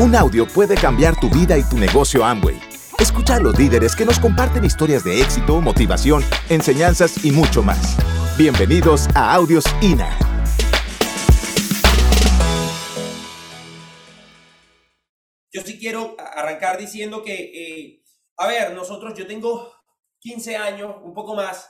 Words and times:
Un 0.00 0.14
audio 0.14 0.46
puede 0.46 0.76
cambiar 0.76 1.18
tu 1.18 1.28
vida 1.28 1.58
y 1.58 1.64
tu 1.64 1.76
negocio 1.76 2.24
Amway. 2.24 2.56
Escucha 3.00 3.34
a 3.34 3.40
los 3.40 3.58
líderes 3.58 3.96
que 3.96 4.04
nos 4.04 4.20
comparten 4.20 4.64
historias 4.64 5.02
de 5.02 5.20
éxito, 5.20 5.60
motivación, 5.60 6.22
enseñanzas 6.48 7.24
y 7.24 7.32
mucho 7.32 7.64
más. 7.64 7.96
Bienvenidos 8.38 9.08
a 9.16 9.34
Audios 9.34 9.64
INA. 9.82 10.16
Yo 15.52 15.62
sí 15.62 15.80
quiero 15.80 16.14
arrancar 16.16 16.78
diciendo 16.78 17.24
que, 17.24 17.34
eh, 17.34 18.04
a 18.36 18.46
ver, 18.46 18.74
nosotros, 18.74 19.18
yo 19.18 19.26
tengo 19.26 19.72
15 20.20 20.56
años, 20.58 20.94
un 21.02 21.12
poco 21.12 21.34
más, 21.34 21.68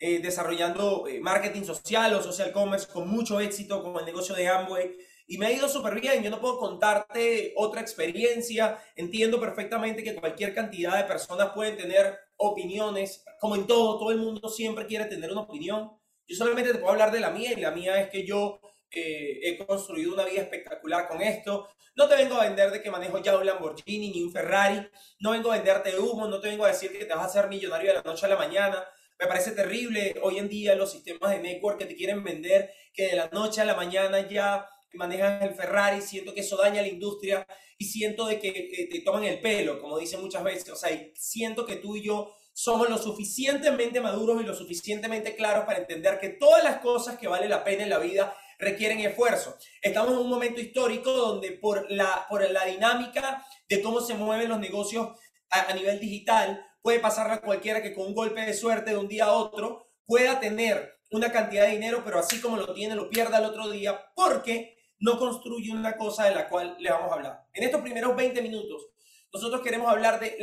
eh, 0.00 0.18
desarrollando 0.18 1.06
eh, 1.06 1.20
marketing 1.20 1.62
social 1.62 2.12
o 2.14 2.22
social 2.24 2.50
commerce 2.50 2.88
con 2.92 3.08
mucho 3.08 3.38
éxito 3.38 3.84
con 3.84 3.96
el 4.00 4.04
negocio 4.04 4.34
de 4.34 4.48
Amway 4.48 4.96
y 5.28 5.36
me 5.36 5.46
ha 5.46 5.52
ido 5.52 5.68
súper 5.68 6.00
bien. 6.00 6.22
Yo 6.22 6.30
no 6.30 6.40
puedo 6.40 6.58
contarte 6.58 7.52
otra 7.54 7.82
experiencia. 7.82 8.82
Entiendo 8.96 9.38
perfectamente 9.38 10.02
que 10.02 10.16
cualquier 10.16 10.54
cantidad 10.54 10.96
de 10.96 11.04
personas 11.04 11.50
pueden 11.54 11.76
tener 11.76 12.18
opiniones. 12.38 13.22
Como 13.38 13.54
en 13.54 13.66
todo, 13.66 13.98
todo 13.98 14.10
el 14.10 14.16
mundo 14.16 14.48
siempre 14.48 14.86
quiere 14.86 15.04
tener 15.04 15.30
una 15.30 15.42
opinión. 15.42 15.92
Yo 16.26 16.34
solamente 16.34 16.72
te 16.72 16.78
puedo 16.78 16.92
hablar 16.92 17.12
de 17.12 17.20
la 17.20 17.30
mía 17.30 17.52
y 17.52 17.60
la 17.60 17.70
mía 17.70 18.00
es 18.00 18.08
que 18.08 18.26
yo 18.26 18.58
eh, 18.90 19.40
he 19.42 19.66
construido 19.66 20.14
una 20.14 20.24
vida 20.24 20.40
espectacular 20.40 21.06
con 21.06 21.20
esto. 21.20 21.68
No 21.94 22.08
te 22.08 22.16
vengo 22.16 22.36
a 22.36 22.44
vender 22.44 22.70
de 22.70 22.80
que 22.80 22.90
manejo 22.90 23.18
ya 23.18 23.36
un 23.36 23.44
Lamborghini 23.44 24.10
ni 24.10 24.22
un 24.22 24.32
Ferrari. 24.32 24.88
No 25.20 25.32
vengo 25.32 25.52
a 25.52 25.56
venderte 25.56 25.98
humo. 25.98 26.26
No 26.26 26.40
te 26.40 26.48
vengo 26.48 26.64
a 26.64 26.68
decir 26.68 26.90
que 26.90 27.04
te 27.04 27.14
vas 27.14 27.24
a 27.24 27.26
hacer 27.26 27.50
millonario 27.50 27.90
de 27.90 27.96
la 27.96 28.02
noche 28.02 28.24
a 28.24 28.30
la 28.30 28.36
mañana. 28.36 28.82
Me 29.20 29.26
parece 29.26 29.50
terrible 29.50 30.14
hoy 30.22 30.38
en 30.38 30.48
día 30.48 30.74
los 30.74 30.92
sistemas 30.92 31.32
de 31.32 31.40
network 31.40 31.78
que 31.78 31.86
te 31.86 31.96
quieren 31.96 32.24
vender 32.24 32.72
que 32.94 33.08
de 33.08 33.16
la 33.16 33.28
noche 33.28 33.60
a 33.60 33.66
la 33.66 33.74
mañana 33.74 34.26
ya 34.26 34.66
manejan 34.96 35.42
el 35.42 35.54
Ferrari, 35.54 36.00
siento 36.00 36.32
que 36.32 36.40
eso 36.40 36.56
daña 36.56 36.82
la 36.82 36.88
industria 36.88 37.46
y 37.76 37.84
siento 37.84 38.26
de 38.26 38.40
que 38.40 38.48
eh, 38.48 38.88
te 38.90 39.00
toman 39.00 39.24
el 39.24 39.40
pelo, 39.40 39.80
como 39.80 39.98
dicen 39.98 40.20
muchas 40.20 40.42
veces. 40.42 40.70
O 40.70 40.76
sea, 40.76 40.90
siento 41.14 41.66
que 41.66 41.76
tú 41.76 41.96
y 41.96 42.02
yo 42.02 42.32
somos 42.52 42.88
lo 42.88 42.98
suficientemente 42.98 44.00
maduros 44.00 44.42
y 44.42 44.46
lo 44.46 44.54
suficientemente 44.54 45.36
claros 45.36 45.64
para 45.64 45.78
entender 45.78 46.18
que 46.18 46.30
todas 46.30 46.64
las 46.64 46.80
cosas 46.80 47.18
que 47.18 47.28
vale 47.28 47.48
la 47.48 47.62
pena 47.62 47.84
en 47.84 47.90
la 47.90 47.98
vida 47.98 48.36
requieren 48.58 48.98
esfuerzo. 48.98 49.56
Estamos 49.80 50.12
en 50.12 50.18
un 50.18 50.28
momento 50.28 50.60
histórico 50.60 51.12
donde 51.12 51.52
por 51.52 51.88
la, 51.90 52.26
por 52.28 52.48
la 52.50 52.64
dinámica 52.64 53.46
de 53.68 53.80
cómo 53.80 54.00
se 54.00 54.14
mueven 54.14 54.48
los 54.48 54.58
negocios 54.58 55.10
a, 55.50 55.70
a 55.70 55.74
nivel 55.74 56.00
digital, 56.00 56.64
puede 56.82 56.98
pasar 56.98 57.30
a 57.30 57.40
cualquiera 57.40 57.82
que 57.82 57.94
con 57.94 58.06
un 58.06 58.14
golpe 58.14 58.40
de 58.40 58.54
suerte 58.54 58.90
de 58.90 58.96
un 58.96 59.06
día 59.06 59.26
a 59.26 59.32
otro 59.32 59.86
pueda 60.04 60.40
tener 60.40 60.98
una 61.10 61.30
cantidad 61.30 61.66
de 61.66 61.72
dinero, 61.72 62.02
pero 62.04 62.18
así 62.18 62.40
como 62.40 62.56
lo 62.56 62.74
tiene, 62.74 62.94
lo 62.94 63.08
pierda 63.08 63.38
el 63.38 63.44
otro 63.44 63.70
día, 63.70 64.10
porque 64.14 64.77
no 65.00 65.18
construye 65.18 65.72
una 65.72 65.96
cosa 65.96 66.24
de 66.24 66.34
la 66.34 66.48
cual 66.48 66.76
le 66.78 66.90
vamos 66.90 67.10
a 67.10 67.14
hablar. 67.14 67.46
En 67.52 67.64
estos 67.64 67.80
primeros 67.80 68.16
20 68.16 68.42
minutos, 68.42 68.88
nosotros 69.32 69.60
queremos 69.62 69.88
hablar 69.88 70.18
de 70.20 70.36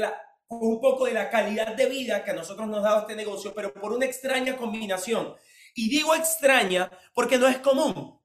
un 0.47 0.79
poco 0.79 1.05
de 1.05 1.13
la 1.13 1.29
calidad 1.29 1.75
de 1.75 1.87
vida 1.87 2.23
que 2.23 2.31
a 2.31 2.35
nosotros 2.35 2.67
nos 2.67 2.79
ha 2.79 2.89
dado 2.89 3.01
este 3.01 3.15
negocio, 3.15 3.53
pero 3.53 3.73
por 3.73 3.91
una 3.91 4.05
extraña 4.05 4.55
combinación. 4.57 5.35
Y 5.73 5.89
digo 5.89 6.15
extraña 6.15 6.89
porque 7.13 7.37
no 7.37 7.47
es 7.47 7.57
común. 7.57 8.21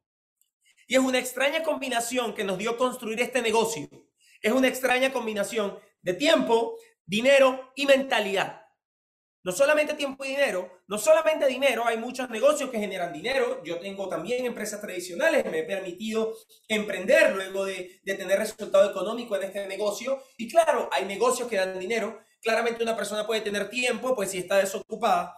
Y 0.86 0.94
es 0.94 1.00
una 1.00 1.18
extraña 1.18 1.62
combinación 1.62 2.34
que 2.34 2.44
nos 2.44 2.58
dio 2.58 2.76
construir 2.76 3.20
este 3.20 3.42
negocio. 3.42 3.88
Es 4.42 4.52
una 4.52 4.68
extraña 4.68 5.12
combinación 5.12 5.78
de 6.02 6.14
tiempo, 6.14 6.76
dinero 7.06 7.72
y 7.74 7.86
mentalidad. 7.86 8.59
No 9.42 9.52
solamente 9.52 9.94
tiempo 9.94 10.22
y 10.24 10.28
dinero, 10.28 10.82
no 10.86 10.98
solamente 10.98 11.46
dinero, 11.46 11.86
hay 11.86 11.96
muchos 11.96 12.28
negocios 12.28 12.68
que 12.68 12.78
generan 12.78 13.10
dinero. 13.10 13.62
Yo 13.64 13.78
tengo 13.78 14.06
también 14.06 14.44
empresas 14.44 14.82
tradicionales, 14.82 15.46
me 15.46 15.60
he 15.60 15.62
permitido 15.64 16.36
emprender 16.68 17.34
luego 17.34 17.64
de, 17.64 18.00
de 18.02 18.14
tener 18.16 18.38
resultado 18.38 18.90
económico 18.90 19.34
en 19.36 19.44
este 19.44 19.66
negocio. 19.66 20.22
Y 20.36 20.46
claro, 20.46 20.90
hay 20.92 21.06
negocios 21.06 21.48
que 21.48 21.56
dan 21.56 21.78
dinero. 21.78 22.20
Claramente 22.42 22.82
una 22.82 22.96
persona 22.96 23.26
puede 23.26 23.40
tener 23.40 23.70
tiempo, 23.70 24.14
pues 24.14 24.30
si 24.30 24.38
está 24.38 24.58
desocupada. 24.58 25.34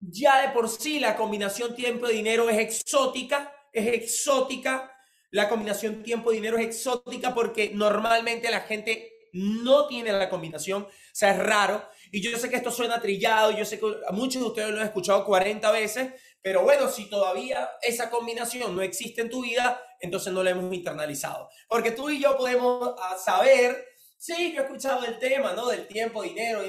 Ya 0.00 0.40
de 0.40 0.54
por 0.54 0.70
sí 0.70 0.98
la 0.98 1.14
combinación 1.14 1.74
tiempo-dinero 1.74 2.48
es 2.48 2.58
exótica, 2.58 3.54
es 3.70 3.86
exótica. 3.86 4.90
La 5.30 5.48
combinación 5.50 6.02
tiempo-dinero 6.02 6.56
es 6.56 6.66
exótica 6.66 7.34
porque 7.34 7.70
normalmente 7.74 8.50
la 8.50 8.60
gente 8.60 9.12
no 9.32 9.86
tiene 9.86 10.12
la 10.12 10.28
combinación, 10.28 10.82
o 10.82 10.90
sea, 11.12 11.32
es 11.32 11.38
raro. 11.38 11.88
Y 12.12 12.22
yo 12.22 12.36
sé 12.38 12.50
que 12.50 12.56
esto 12.56 12.70
suena 12.70 13.00
trillado, 13.00 13.52
yo 13.52 13.64
sé 13.64 13.78
que 13.78 13.86
muchos 14.12 14.42
de 14.42 14.48
ustedes 14.48 14.70
lo 14.70 14.80
han 14.80 14.86
escuchado 14.86 15.24
40 15.24 15.70
veces, 15.70 16.12
pero 16.42 16.62
bueno, 16.62 16.88
si 16.88 17.08
todavía 17.08 17.70
esa 17.82 18.10
combinación 18.10 18.74
no 18.74 18.82
existe 18.82 19.20
en 19.20 19.30
tu 19.30 19.42
vida, 19.42 19.82
entonces 20.00 20.32
no 20.32 20.42
la 20.42 20.50
hemos 20.50 20.72
internalizado. 20.72 21.50
Porque 21.68 21.90
tú 21.90 22.08
y 22.08 22.20
yo 22.20 22.36
podemos 22.36 22.94
ah, 22.98 23.16
saber, 23.18 23.84
sí, 24.16 24.52
yo 24.52 24.62
he 24.62 24.64
escuchado 24.64 25.04
el 25.04 25.18
tema, 25.18 25.52
¿no? 25.52 25.66
Del 25.66 25.86
tiempo, 25.86 26.22
dinero, 26.22 26.62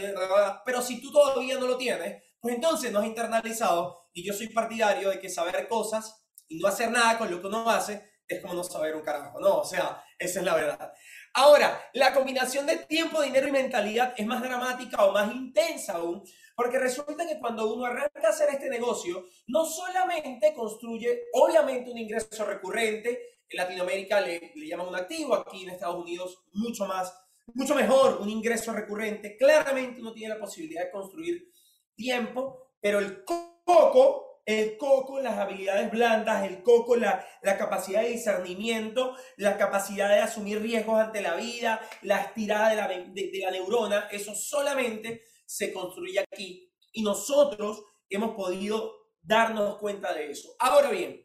pero 0.66 0.82
si 0.82 1.02
tú 1.02 1.12
todavía 1.12 1.58
no 1.58 1.68
lo 1.68 1.78
tienes, 1.78 2.22
pues 2.40 2.56
entonces 2.56 2.92
no 2.92 3.00
has 3.00 3.06
internalizado. 3.06 4.10
Y 4.14 4.26
yo 4.26 4.34
soy 4.34 4.50
partidario 4.50 5.10
de 5.10 5.20
que 5.20 5.30
saber 5.30 5.68
cosas 5.68 6.26
y 6.50 6.60
no 6.60 6.68
hacer 6.68 6.92
nada 6.92 7.18
con 7.18 7.32
lo 7.32 7.40
que 7.40 7.48
uno 7.48 7.70
hace 7.70 8.12
es 8.28 8.42
como 8.42 8.54
no 8.54 8.64
saber 8.64 8.96
un 8.96 9.02
carajo, 9.02 9.40
¿no? 9.40 9.60
O 9.60 9.66
sea, 9.66 10.04
esa 10.18 10.40
es 10.40 10.46
la 10.46 10.56
verdad. 10.56 10.94
Ahora, 11.34 11.90
la 11.94 12.14
combinación 12.14 12.66
de 12.66 12.78
tiempo, 12.78 13.22
dinero 13.22 13.48
y 13.48 13.52
mentalidad 13.52 14.14
es 14.18 14.26
más 14.26 14.42
dramática 14.42 15.06
o 15.06 15.14
más 15.14 15.34
intensa 15.34 15.94
aún, 15.94 16.24
porque 16.56 16.78
resulta 16.78 17.26
que 17.26 17.40
cuando 17.40 17.74
uno 17.74 17.86
arranca 17.86 18.28
a 18.28 18.30
hacer 18.30 18.50
este 18.50 18.70
negocio, 18.70 19.28
no 19.48 19.66
solamente 19.66 20.54
construye, 20.54 21.26
obviamente, 21.34 21.90
un 21.90 21.98
ingreso 21.98 22.46
recurrente, 22.46 23.40
en 23.50 23.58
Latinoamérica 23.58 24.20
le, 24.20 24.52
le 24.56 24.68
llaman 24.68 24.90
un 24.90 24.96
activo, 24.96 25.34
aquí 25.36 25.64
en 25.64 25.70
Estados 25.70 26.02
Unidos 26.02 26.44
mucho 26.54 26.86
más, 26.86 27.14
mucho 27.54 27.76
mejor, 27.76 28.20
un 28.22 28.30
ingreso 28.30 28.74
recurrente, 28.74 29.38
claramente 29.38 30.02
uno 30.02 30.14
tiene 30.14 30.34
la 30.34 30.40
posibilidad 30.40 30.84
de 30.86 30.92
construir 30.92 31.50
tiempo, 31.96 32.72
pero 32.80 33.00
el 33.00 33.24
coco 33.24 34.31
el 34.46 34.78
coco, 34.78 35.20
las 35.20 35.38
habilidades 35.38 35.92
blandas, 35.92 36.46
el 36.46 36.64
coco, 36.64 36.96
la, 36.96 37.26
la, 37.42 37.58
capacidad 37.58 38.02
de 38.02 38.10
discernimiento, 38.10 39.16
la 39.38 39.58
capacidad 39.58 40.10
de 40.10 40.20
asumir 40.20 40.62
riesgos 40.62 41.00
ante 41.00 41.22
la 41.22 41.36
vida, 41.36 41.82
la 42.02 42.22
estirada 42.22 42.70
de 42.70 42.76
la, 42.76 42.88
de, 42.88 43.40
la 43.42 43.52
neurona, 43.52 44.08
eso 44.12 44.34
solamente 44.36 45.24
se 45.46 45.72
construye 45.72 46.20
aquí 46.20 46.72
y 46.92 47.04
nosotros 47.04 47.84
hemos 48.10 48.36
podido 48.36 48.94
darnos 49.22 49.78
cuenta 49.78 50.14
de 50.14 50.32
eso. 50.32 50.56
Ahora 50.60 50.90
bien, 50.90 51.24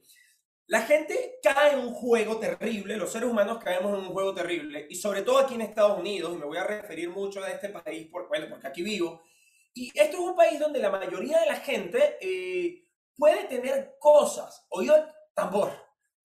la 0.67 0.83
gente 0.83 1.39
cae 1.43 1.75
en 1.75 1.81
un 1.81 1.95
juego 1.95 2.39
terrible, 2.39 2.97
los 2.97 3.11
seres 3.11 3.29
humanos 3.29 3.63
caemos 3.63 3.97
en 3.97 4.07
un 4.07 4.13
juego 4.13 4.35
terrible, 4.35 4.87
y 4.91 4.97
sobre 4.97 5.23
todo 5.23 5.39
aquí 5.39 5.55
en 5.55 5.63
Estados 5.63 5.99
Unidos, 5.99 6.35
y 6.35 6.39
me 6.39 6.45
voy 6.45 6.59
a 6.59 6.65
referir 6.65 7.09
mucho 7.09 7.43
a 7.43 7.51
este 7.51 7.69
país, 7.69 8.09
por, 8.11 8.29
bueno, 8.29 8.47
porque 8.51 8.67
aquí 8.67 8.83
vivo, 8.83 9.23
y 9.73 9.93
esto 9.95 10.17
es 10.17 10.23
un 10.23 10.35
país 10.35 10.59
donde 10.59 10.81
la 10.81 10.91
mayoría 10.91 11.39
de 11.39 11.47
la 11.47 11.57
gente 11.57 12.17
eh, 12.21 12.86
puede 13.17 13.45
tener 13.45 13.97
cosas, 13.99 14.67
oído 14.69 14.95
tambor, 15.35 15.73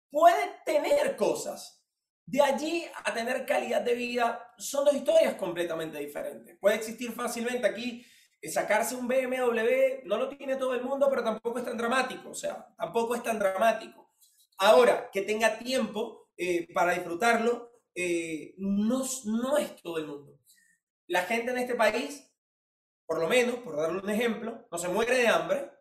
puede 0.09 0.61
tener 0.65 1.15
cosas. 1.15 1.79
De 2.25 2.41
allí 2.41 2.85
a 3.03 3.13
tener 3.13 3.45
calidad 3.45 3.81
de 3.81 3.95
vida 3.95 4.53
son 4.57 4.85
dos 4.85 4.93
historias 4.93 5.35
completamente 5.35 5.97
diferentes. 5.97 6.57
Puede 6.59 6.75
existir 6.75 7.11
fácilmente 7.11 7.67
aquí 7.67 8.05
eh, 8.43 8.49
sacarse 8.49 8.95
un 8.95 9.07
BMW, 9.07 10.05
no 10.05 10.17
lo 10.17 10.29
tiene 10.29 10.57
todo 10.57 10.73
el 10.73 10.83
mundo, 10.83 11.07
pero 11.09 11.23
tampoco 11.23 11.59
es 11.59 11.65
tan 11.65 11.77
dramático, 11.77 12.29
o 12.29 12.35
sea, 12.35 12.67
tampoco 12.77 13.15
es 13.15 13.23
tan 13.23 13.39
dramático. 13.39 14.15
Ahora, 14.57 15.09
que 15.11 15.21
tenga 15.21 15.57
tiempo 15.57 16.29
eh, 16.37 16.67
para 16.73 16.93
disfrutarlo, 16.93 17.71
eh, 17.95 18.53
no, 18.57 19.03
no 19.25 19.57
es 19.57 19.75
todo 19.81 19.97
el 19.97 20.07
mundo. 20.07 20.39
La 21.07 21.23
gente 21.23 21.51
en 21.51 21.57
este 21.57 21.75
país, 21.75 22.29
por 23.05 23.19
lo 23.19 23.27
menos, 23.27 23.55
por 23.55 23.77
darle 23.77 23.99
un 23.99 24.09
ejemplo, 24.09 24.67
no 24.69 24.77
se 24.77 24.89
muere 24.89 25.15
de 25.15 25.27
hambre, 25.27 25.71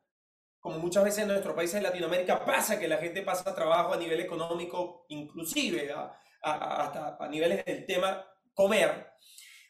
como 0.63 0.79
muchas 0.79 1.03
veces 1.03 1.25
en 1.25 1.29
nuestros 1.29 1.57
países 1.57 1.75
de 1.75 1.83
Latinoamérica 1.83 2.45
pasa 2.45 2.79
que 2.79 2.87
la 2.87 2.99
gente 2.99 3.23
pasa 3.23 3.53
trabajo 3.53 3.93
a 3.93 3.97
nivel 3.97 4.21
económico, 4.21 5.05
inclusive 5.09 5.93
hasta 6.41 7.17
a 7.19 7.29
niveles 7.29 7.65
del 7.65 7.85
tema 7.85 8.25
comer. 8.55 9.09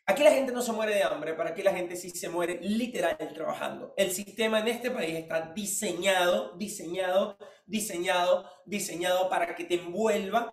Aquí 0.04 0.22
la 0.22 0.32
gente 0.32 0.52
no 0.52 0.60
se 0.60 0.72
muere 0.72 0.94
de 0.94 1.02
hambre, 1.02 1.32
para 1.32 1.50
aquí 1.50 1.62
la 1.62 1.72
gente 1.72 1.96
sí 1.96 2.10
se 2.10 2.28
muere 2.28 2.58
literal 2.60 3.16
trabajando. 3.32 3.94
El 3.96 4.12
sistema 4.12 4.60
en 4.60 4.68
este 4.68 4.90
país 4.90 5.14
está 5.14 5.52
diseñado, 5.54 6.58
diseñado, 6.58 7.38
diseñado, 7.64 8.50
diseñado 8.66 9.30
para 9.30 9.54
que 9.54 9.64
te 9.64 9.76
envuelva. 9.76 10.52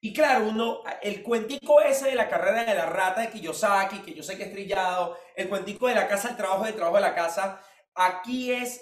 Y 0.00 0.12
claro, 0.12 0.46
uno, 0.48 0.82
el 1.02 1.24
cuentico 1.24 1.80
ese 1.80 2.10
de 2.10 2.14
la 2.14 2.28
carrera 2.28 2.62
de 2.62 2.74
la 2.76 2.86
rata 2.86 3.22
de 3.22 3.30
Kiyosaki, 3.30 4.02
que 4.02 4.14
yo 4.14 4.22
sé 4.22 4.36
que 4.36 4.44
es 4.44 4.52
trillado, 4.52 5.16
el 5.34 5.48
cuentico 5.48 5.88
de 5.88 5.96
la 5.96 6.06
casa 6.06 6.28
al 6.28 6.36
trabajo, 6.36 6.64
del 6.64 6.76
trabajo 6.76 6.96
de 6.96 7.02
la 7.02 7.14
casa, 7.16 7.60
aquí 7.96 8.52
es 8.52 8.80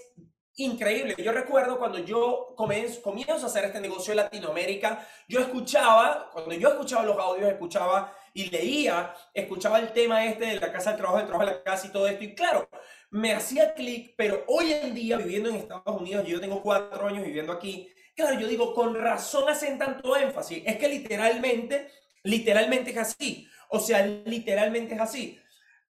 increíble. 0.58 1.14
Yo 1.18 1.32
recuerdo 1.32 1.78
cuando 1.78 1.98
yo 1.98 2.54
comienzo, 2.56 3.02
comienzo 3.02 3.44
a 3.44 3.46
hacer 3.46 3.64
este 3.64 3.80
negocio 3.80 4.12
en 4.12 4.18
Latinoamérica, 4.18 5.06
yo 5.26 5.40
escuchaba, 5.40 6.30
cuando 6.32 6.54
yo 6.54 6.68
escuchaba 6.68 7.04
los 7.04 7.18
audios, 7.18 7.50
escuchaba 7.50 8.14
y 8.34 8.50
leía, 8.50 9.14
escuchaba 9.32 9.78
el 9.80 9.92
tema 9.92 10.24
este 10.26 10.46
de 10.46 10.60
la 10.60 10.70
casa 10.70 10.90
del 10.90 10.98
trabajo, 10.98 11.18
del 11.18 11.26
trabajo 11.26 11.50
de 11.50 11.56
la 11.56 11.62
casa 11.64 11.86
y 11.86 11.90
todo 11.90 12.06
esto. 12.06 12.24
Y 12.24 12.34
claro, 12.34 12.68
me 13.10 13.32
hacía 13.32 13.74
clic, 13.74 14.14
pero 14.16 14.44
hoy 14.48 14.72
en 14.72 14.94
día 14.94 15.16
viviendo 15.16 15.48
en 15.48 15.56
Estados 15.56 16.00
Unidos, 16.00 16.26
yo 16.26 16.40
tengo 16.40 16.62
cuatro 16.62 17.06
años 17.06 17.24
viviendo 17.24 17.52
aquí, 17.52 17.90
claro, 18.14 18.38
yo 18.38 18.46
digo, 18.46 18.74
con 18.74 18.94
razón 18.94 19.48
hacen 19.48 19.78
tanto 19.78 20.16
énfasis. 20.16 20.62
Es 20.66 20.76
que 20.76 20.88
literalmente 20.88 21.90
Literalmente 22.28 22.90
es 22.90 22.96
así. 22.98 23.48
O 23.70 23.80
sea, 23.80 24.04
literalmente 24.06 24.94
es 24.94 25.00
así. 25.00 25.40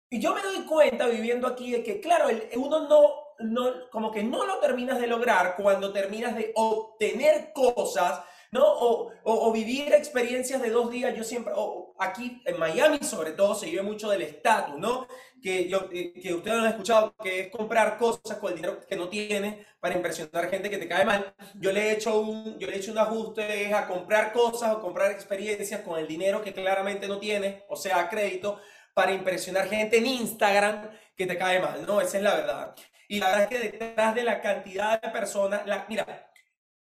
Y 0.09 0.19
yo 0.19 0.33
me 0.33 0.41
doy 0.41 0.65
cuenta 0.65 1.07
viviendo 1.07 1.47
aquí 1.47 1.71
de 1.71 1.83
que, 1.83 2.00
claro, 2.00 2.27
uno 2.56 2.88
no, 2.88 3.25
no, 3.39 3.89
como 3.91 4.11
que 4.11 4.23
no 4.23 4.45
lo 4.45 4.59
terminas 4.59 4.99
de 4.99 5.07
lograr 5.07 5.55
cuando 5.55 5.91
terminas 5.91 6.35
de 6.35 6.51
obtener 6.55 7.51
cosas 7.53 8.21
¿no? 8.55 8.65
O, 8.65 9.11
o, 9.23 9.51
vivir 9.51 9.93
experiencias 9.93 10.61
de 10.61 10.69
dos 10.69 10.89
días. 10.89 11.13
Yo 11.15 11.23
siempre, 11.25 11.53
aquí 11.99 12.41
en 12.45 12.57
Miami 12.57 12.99
sobre 13.01 13.31
todo, 13.31 13.53
se 13.53 13.65
vive 13.65 13.81
mucho 13.81 14.09
del 14.09 14.21
estatus, 14.21 14.77
¿no? 14.77 15.07
Que, 15.43 15.67
yo, 15.67 15.89
eh, 15.91 16.13
que 16.13 16.33
ustedes 16.33 16.57
han 16.57 16.67
escuchado, 16.67 17.13
que 17.21 17.41
es 17.41 17.49
comprar 17.49 17.97
cosas 17.97 18.37
con 18.39 18.51
el 18.51 18.55
dinero 18.55 18.79
que 18.87 18.95
no 18.95 19.09
tiene 19.09 19.65
para 19.79 19.95
impresionar 19.95 20.49
gente 20.49 20.69
que 20.69 20.77
te 20.77 20.88
cae 20.88 21.03
mal. 21.03 21.35
Yo 21.55 21.71
le 21.73 21.89
he 21.89 21.91
hecho 21.91 22.19
un, 22.19 22.57
yo 22.57 22.67
le 22.67 22.75
he 22.75 22.79
hecho 22.79 22.93
un 22.93 22.97
ajuste 22.97 23.73
a 23.73 23.88
comprar 23.88 24.31
cosas 24.31 24.73
o 24.73 24.81
comprar 24.81 25.11
experiencias 25.11 25.81
con 25.81 25.99
el 25.99 26.07
dinero 26.07 26.41
que 26.41 26.53
claramente 26.53 27.07
no 27.09 27.19
tiene, 27.19 27.65
o 27.67 27.75
sea, 27.75 28.07
crédito, 28.09 28.59
para 28.93 29.11
impresionar 29.11 29.67
gente 29.67 29.97
en 29.97 30.05
Instagram 30.05 30.89
que 31.15 31.27
te 31.27 31.38
cae 31.38 31.59
mal, 31.59 31.85
¿no? 31.85 31.99
Esa 31.99 32.17
es 32.17 32.23
la 32.23 32.35
verdad. 32.35 32.75
Y 33.07 33.19
la 33.19 33.27
verdad 33.27 33.43
es 33.43 33.49
que 33.49 33.69
detrás 33.69 34.15
de 34.15 34.23
la 34.23 34.41
cantidad 34.41 35.01
de 35.01 35.09
personas, 35.09 35.65
la, 35.65 35.85
mira, 35.89 36.31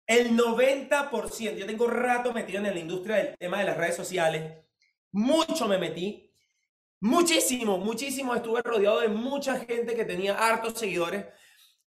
el 0.05 0.35
90%, 0.35 1.55
yo 1.55 1.65
tengo 1.65 1.87
rato 1.87 2.33
metido 2.33 2.57
en 2.59 2.73
la 2.73 2.79
industria 2.79 3.17
del 3.17 3.37
tema 3.37 3.59
de 3.59 3.65
las 3.65 3.77
redes 3.77 3.95
sociales, 3.95 4.65
mucho 5.11 5.67
me 5.67 5.77
metí, 5.77 6.33
muchísimo, 6.99 7.77
muchísimo, 7.77 8.35
estuve 8.35 8.61
rodeado 8.61 8.99
de 8.99 9.07
mucha 9.07 9.59
gente 9.59 9.95
que 9.95 10.05
tenía 10.05 10.35
hartos 10.35 10.79
seguidores. 10.79 11.25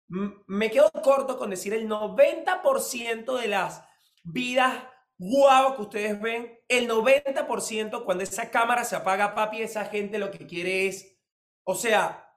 Me 0.07 0.69
quedo 0.69 0.91
corto 0.91 1.37
con 1.37 1.49
decir 1.49 1.73
el 1.73 1.87
90% 1.87 3.39
de 3.39 3.47
las 3.47 3.83
vidas 4.23 4.83
guau 5.17 5.75
que 5.75 5.81
ustedes 5.83 6.19
ven, 6.19 6.59
el 6.67 6.89
90% 6.89 8.03
cuando 8.05 8.23
esa 8.23 8.49
cámara 8.49 8.83
se 8.83 8.95
apaga, 8.95 9.35
papi, 9.35 9.61
esa 9.61 9.85
gente 9.85 10.17
lo 10.17 10.31
que 10.31 10.47
quiere 10.47 10.87
es, 10.87 11.15
o 11.63 11.75
sea, 11.75 12.30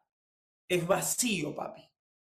es 0.68 0.86
vacío, 0.86 1.54
papi. 1.54 1.82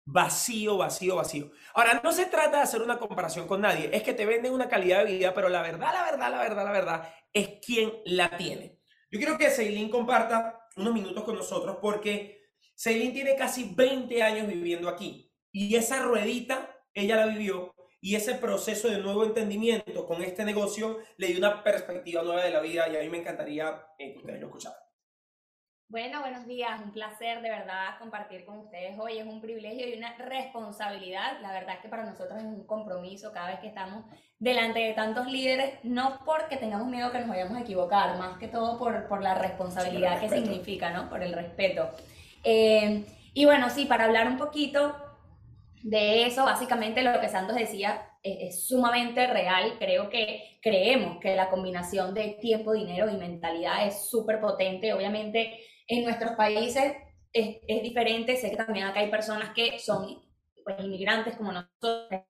Vacío, 0.09 0.77
vacío, 0.77 1.17
vacío. 1.17 1.51
Ahora, 1.75 2.01
no 2.03 2.13
se 2.13 2.27
trata 2.27 2.59
de 2.59 2.63
hacer 2.63 2.81
una 2.81 2.99
comparación 2.99 3.49
con 3.49 3.61
nadie, 3.61 3.91
es 3.93 4.03
que 4.05 4.15
te 4.15 4.25
venden 4.25 4.53
una 4.53 4.69
calidad 4.69 5.05
de 5.05 5.13
vida, 5.13 5.35
pero 5.35 5.49
la 5.49 5.63
verdad, 5.63 5.93
la 5.93 6.05
verdad, 6.05 6.31
la 6.31 6.39
verdad, 6.39 6.65
la 6.65 6.73
verdad 6.73 7.09
es 7.33 7.59
quien 7.61 7.93
la 8.05 8.37
tiene. 8.37 8.79
Yo 9.11 9.19
quiero 9.19 9.37
que 9.37 9.51
Celine 9.51 9.91
comparta 9.91 10.69
unos 10.77 10.95
minutos 10.95 11.25
con 11.25 11.37
nosotros 11.37 11.79
porque 11.83 12.51
Celine 12.75 13.13
tiene 13.13 13.37
casi 13.37 13.75
20 13.75 14.23
años 14.23 14.47
viviendo 14.47 14.89
aquí 14.89 15.33
y 15.53 15.75
esa 15.75 16.03
ruedita 16.03 16.83
ella 16.95 17.17
la 17.17 17.27
vivió 17.27 17.75
y 18.01 18.15
ese 18.15 18.35
proceso 18.35 18.89
de 18.89 18.99
nuevo 18.99 19.25
entendimiento 19.25 20.07
con 20.07 20.23
este 20.23 20.45
negocio 20.45 20.99
le 21.17 21.29
dio 21.29 21.39
una 21.39 21.63
perspectiva 21.63 22.23
nueva 22.23 22.45
de 22.45 22.51
la 22.51 22.61
vida 22.61 22.89
y 22.89 22.97
a 22.97 23.01
mí 23.01 23.09
me 23.09 23.19
encantaría 23.19 23.87
eh, 23.99 24.13
que 24.13 24.19
ustedes 24.19 24.41
lo 24.41 24.47
escucharan. 24.47 24.86
Bueno, 25.89 26.21
buenos 26.21 26.49
días, 26.49 26.81
un 26.83 26.91
placer 26.91 27.41
de 27.43 27.49
verdad 27.49 27.97
compartir 28.01 28.45
con 28.45 28.59
ustedes 28.59 28.99
hoy. 28.99 29.19
Es 29.19 29.27
un 29.27 29.41
privilegio 29.41 29.89
y 29.89 29.97
una 29.97 30.17
responsabilidad. 30.17 31.41
La 31.43 31.53
verdad 31.53 31.77
es 31.77 31.81
que 31.81 31.89
para 31.89 32.05
nosotros 32.05 32.39
es 32.39 32.45
un 32.45 32.67
compromiso 32.67 33.33
cada 33.33 33.51
vez 33.51 33.61
que 33.61 33.69
estamos 33.69 34.05
delante 34.41 34.81
de 34.81 34.95
tantos 34.95 35.31
líderes, 35.31 35.79
no 35.85 36.19
porque 36.25 36.57
tengamos 36.57 36.89
miedo 36.89 37.13
que 37.13 37.21
nos 37.21 37.29
vayamos 37.29 37.57
a 37.57 37.61
equivocar, 37.61 38.19
más 38.19 38.37
que 38.39 38.49
todo 38.49 38.77
por, 38.81 39.07
por 39.07 39.23
la 39.23 39.35
responsabilidad 39.35 40.21
que 40.21 40.29
significa, 40.29 40.91
¿no? 40.91 41.09
Por 41.09 41.23
el 41.23 41.33
respeto. 41.33 41.89
Eh, 42.43 43.05
y 43.33 43.45
bueno, 43.45 43.71
sí, 43.71 43.85
para 43.85 44.07
hablar 44.07 44.27
un 44.27 44.39
poquito 44.39 44.97
de 45.85 46.27
eso, 46.27 46.45
básicamente 46.45 47.03
lo 47.03 47.21
que 47.21 47.29
Santos 47.29 47.55
decía 47.55 48.11
es, 48.25 48.67
sumamente 48.67 49.29
real. 49.29 49.75
Creo 49.79 50.11
que 50.11 50.59
creemos 50.61 51.19
que 51.21 51.37
la 51.37 51.49
combinación 51.49 52.13
de 52.13 52.39
tiempo, 52.41 52.73
dinero 52.73 53.09
y 53.09 53.17
mentalidad 53.17 53.87
es 53.87 54.11
súper 54.11 54.41
potente. 54.41 54.93
Obviamente 54.93 55.61
en 55.87 56.05
nuestros 56.05 56.33
países 56.33 56.95
es, 57.33 57.57
es, 57.67 57.83
diferente, 57.83 58.37
sé 58.37 58.51
que 58.51 58.57
también 58.57 58.87
acá 58.87 59.01
hay 59.01 59.11
personas 59.11 59.51
que 59.51 59.79
son 59.79 60.23
pues, 60.65 60.77
inmigrantes 60.81 61.37
como 61.37 61.53
nosotros, 61.53 62.23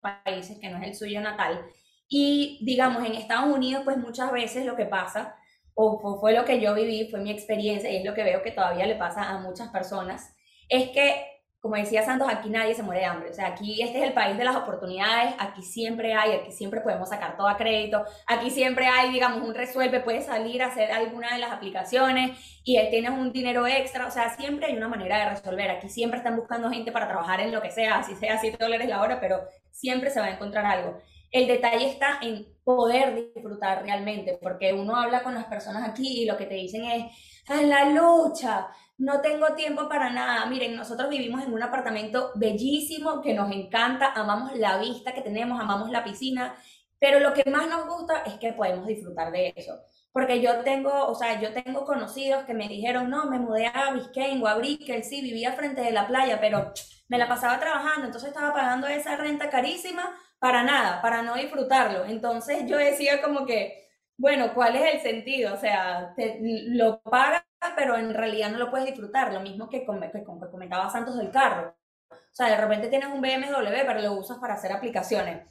países 0.00 0.58
que 0.58 0.68
no 0.68 0.78
es 0.78 0.88
el 0.88 0.94
suyo 0.94 1.20
natal. 1.20 1.64
Y 2.08 2.58
digamos, 2.62 3.04
en 3.06 3.14
Estados 3.14 3.54
Unidos, 3.54 3.82
pues 3.84 3.96
muchas 3.96 4.30
veces 4.32 4.66
lo 4.66 4.76
que 4.76 4.84
pasa, 4.84 5.36
o 5.74 6.20
fue 6.20 6.34
lo 6.34 6.44
que 6.44 6.60
yo 6.60 6.74
viví, 6.74 7.08
fue 7.10 7.20
mi 7.20 7.30
experiencia, 7.30 7.90
y 7.90 7.96
es 7.96 8.04
lo 8.04 8.14
que 8.14 8.24
veo 8.24 8.42
que 8.42 8.50
todavía 8.50 8.86
le 8.86 8.96
pasa 8.96 9.30
a 9.30 9.38
muchas 9.40 9.70
personas, 9.70 10.34
es 10.68 10.90
que 10.90 11.31
como 11.62 11.76
decía 11.76 12.04
Santos, 12.04 12.26
aquí 12.28 12.50
nadie 12.50 12.74
se 12.74 12.82
muere 12.82 13.02
de 13.02 13.06
hambre. 13.06 13.30
O 13.30 13.32
sea, 13.32 13.46
aquí 13.46 13.80
este 13.80 13.98
es 13.98 14.04
el 14.04 14.12
país 14.12 14.36
de 14.36 14.42
las 14.42 14.56
oportunidades, 14.56 15.32
aquí 15.38 15.62
siempre 15.62 16.12
hay, 16.12 16.32
aquí 16.32 16.50
siempre 16.50 16.80
podemos 16.80 17.08
sacar 17.08 17.36
todo 17.36 17.46
a 17.46 17.56
crédito, 17.56 18.04
aquí 18.26 18.50
siempre 18.50 18.88
hay, 18.88 19.12
digamos, 19.12 19.46
un 19.46 19.54
resuelve, 19.54 20.00
puedes 20.00 20.26
salir 20.26 20.60
a 20.60 20.66
hacer 20.66 20.90
alguna 20.90 21.32
de 21.34 21.38
las 21.38 21.52
aplicaciones 21.52 22.36
y 22.64 22.76
tienes 22.90 23.12
un 23.12 23.32
dinero 23.32 23.64
extra. 23.68 24.08
O 24.08 24.10
sea, 24.10 24.34
siempre 24.34 24.66
hay 24.66 24.76
una 24.76 24.88
manera 24.88 25.18
de 25.18 25.30
resolver. 25.30 25.70
Aquí 25.70 25.88
siempre 25.88 26.18
están 26.18 26.36
buscando 26.36 26.68
gente 26.68 26.90
para 26.90 27.06
trabajar 27.06 27.38
en 27.40 27.52
lo 27.52 27.62
que 27.62 27.70
sea, 27.70 27.98
así 27.98 28.16
sea 28.16 28.38
7 28.38 28.56
dólares 28.58 28.88
la 28.88 29.00
hora, 29.00 29.20
pero 29.20 29.42
siempre 29.70 30.10
se 30.10 30.18
va 30.18 30.26
a 30.26 30.30
encontrar 30.32 30.66
algo. 30.66 30.98
El 31.30 31.46
detalle 31.46 31.86
está 31.86 32.18
en 32.22 32.44
poder 32.64 33.14
disfrutar 33.14 33.84
realmente, 33.84 34.36
porque 34.42 34.72
uno 34.72 34.96
habla 34.96 35.22
con 35.22 35.34
las 35.34 35.44
personas 35.44 35.88
aquí 35.88 36.22
y 36.22 36.26
lo 36.26 36.36
que 36.36 36.46
te 36.46 36.54
dicen 36.54 36.84
es, 36.86 37.04
en 37.48 37.68
la 37.68 37.84
lucha, 37.86 38.68
no 38.98 39.20
tengo 39.20 39.54
tiempo 39.54 39.88
para 39.88 40.10
nada. 40.10 40.46
Miren, 40.46 40.76
nosotros 40.76 41.08
vivimos 41.08 41.42
en 41.42 41.52
un 41.52 41.62
apartamento 41.62 42.32
bellísimo 42.34 43.20
que 43.20 43.34
nos 43.34 43.50
encanta, 43.52 44.12
amamos 44.12 44.56
la 44.56 44.78
vista 44.78 45.12
que 45.12 45.22
tenemos, 45.22 45.60
amamos 45.60 45.90
la 45.90 46.04
piscina, 46.04 46.54
pero 46.98 47.18
lo 47.18 47.34
que 47.34 47.48
más 47.50 47.68
nos 47.68 47.86
gusta 47.86 48.22
es 48.24 48.34
que 48.34 48.52
podemos 48.52 48.86
disfrutar 48.86 49.32
de 49.32 49.52
eso. 49.56 49.80
Porque 50.12 50.40
yo 50.40 50.60
tengo, 50.60 51.06
o 51.06 51.14
sea, 51.14 51.40
yo 51.40 51.52
tengo 51.52 51.84
conocidos 51.84 52.44
que 52.44 52.54
me 52.54 52.68
dijeron, 52.68 53.10
no, 53.10 53.26
me 53.26 53.38
mudé 53.38 53.66
a 53.66 53.92
Biscayne 53.92 54.42
o 54.42 54.46
a 54.46 54.54
Brickell, 54.54 55.02
sí, 55.02 55.22
vivía 55.22 55.52
frente 55.52 55.80
de 55.80 55.90
la 55.90 56.06
playa, 56.06 56.38
pero 56.40 56.72
me 57.08 57.18
la 57.18 57.28
pasaba 57.28 57.58
trabajando, 57.58 58.06
entonces 58.06 58.28
estaba 58.28 58.52
pagando 58.52 58.86
esa 58.86 59.16
renta 59.16 59.50
carísima 59.50 60.16
para 60.38 60.62
nada, 60.62 61.02
para 61.02 61.22
no 61.22 61.34
disfrutarlo. 61.34 62.04
Entonces 62.04 62.66
yo 62.66 62.76
decía 62.76 63.22
como 63.22 63.46
que, 63.46 63.88
bueno, 64.22 64.54
¿cuál 64.54 64.76
es 64.76 64.94
el 64.94 65.00
sentido? 65.00 65.52
O 65.52 65.56
sea, 65.56 66.14
te, 66.14 66.38
lo 66.40 67.02
pagas 67.02 67.42
pero 67.76 67.96
en 67.96 68.14
realidad 68.14 68.52
no 68.52 68.58
lo 68.58 68.70
puedes 68.70 68.86
disfrutar. 68.86 69.32
Lo 69.32 69.40
mismo 69.40 69.68
que, 69.68 69.80
que, 69.80 70.24
comentaba 70.24 70.88
Santos 70.88 71.18
del 71.18 71.32
carro. 71.32 71.74
O 72.08 72.34
sea, 72.34 72.46
de 72.46 72.56
repente 72.56 72.86
tienes 72.86 73.08
un 73.08 73.20
BMW, 73.20 73.84
pero 73.84 74.00
lo 74.00 74.12
usas 74.12 74.38
para 74.38 74.54
hacer 74.54 74.70
aplicaciones. 74.70 75.42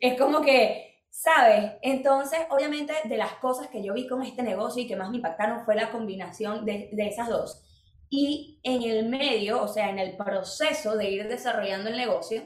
Es 0.00 0.16
como 0.20 0.40
que, 0.40 1.02
¿sabes? 1.10 1.72
Entonces, 1.82 2.38
obviamente, 2.50 2.92
de 3.04 3.16
las 3.16 3.34
cosas 3.34 3.66
que 3.68 3.82
yo 3.82 3.92
vi 3.92 4.06
con 4.06 4.22
este 4.22 4.44
negocio 4.44 4.84
y 4.84 4.86
que 4.86 4.94
más 4.94 5.10
me 5.10 5.16
impactaron 5.16 5.64
fue 5.64 5.74
la 5.74 5.90
combinación 5.90 6.64
de, 6.64 6.90
de 6.92 7.08
esas 7.08 7.28
dos. 7.28 7.64
Y 8.08 8.60
en 8.62 8.82
el 8.82 9.08
medio, 9.08 9.62
o 9.62 9.68
sea, 9.68 9.90
en 9.90 9.98
el 9.98 10.16
proceso 10.16 10.96
de 10.96 11.10
ir 11.10 11.26
desarrollando 11.26 11.90
el 11.90 11.96
negocio, 11.96 12.42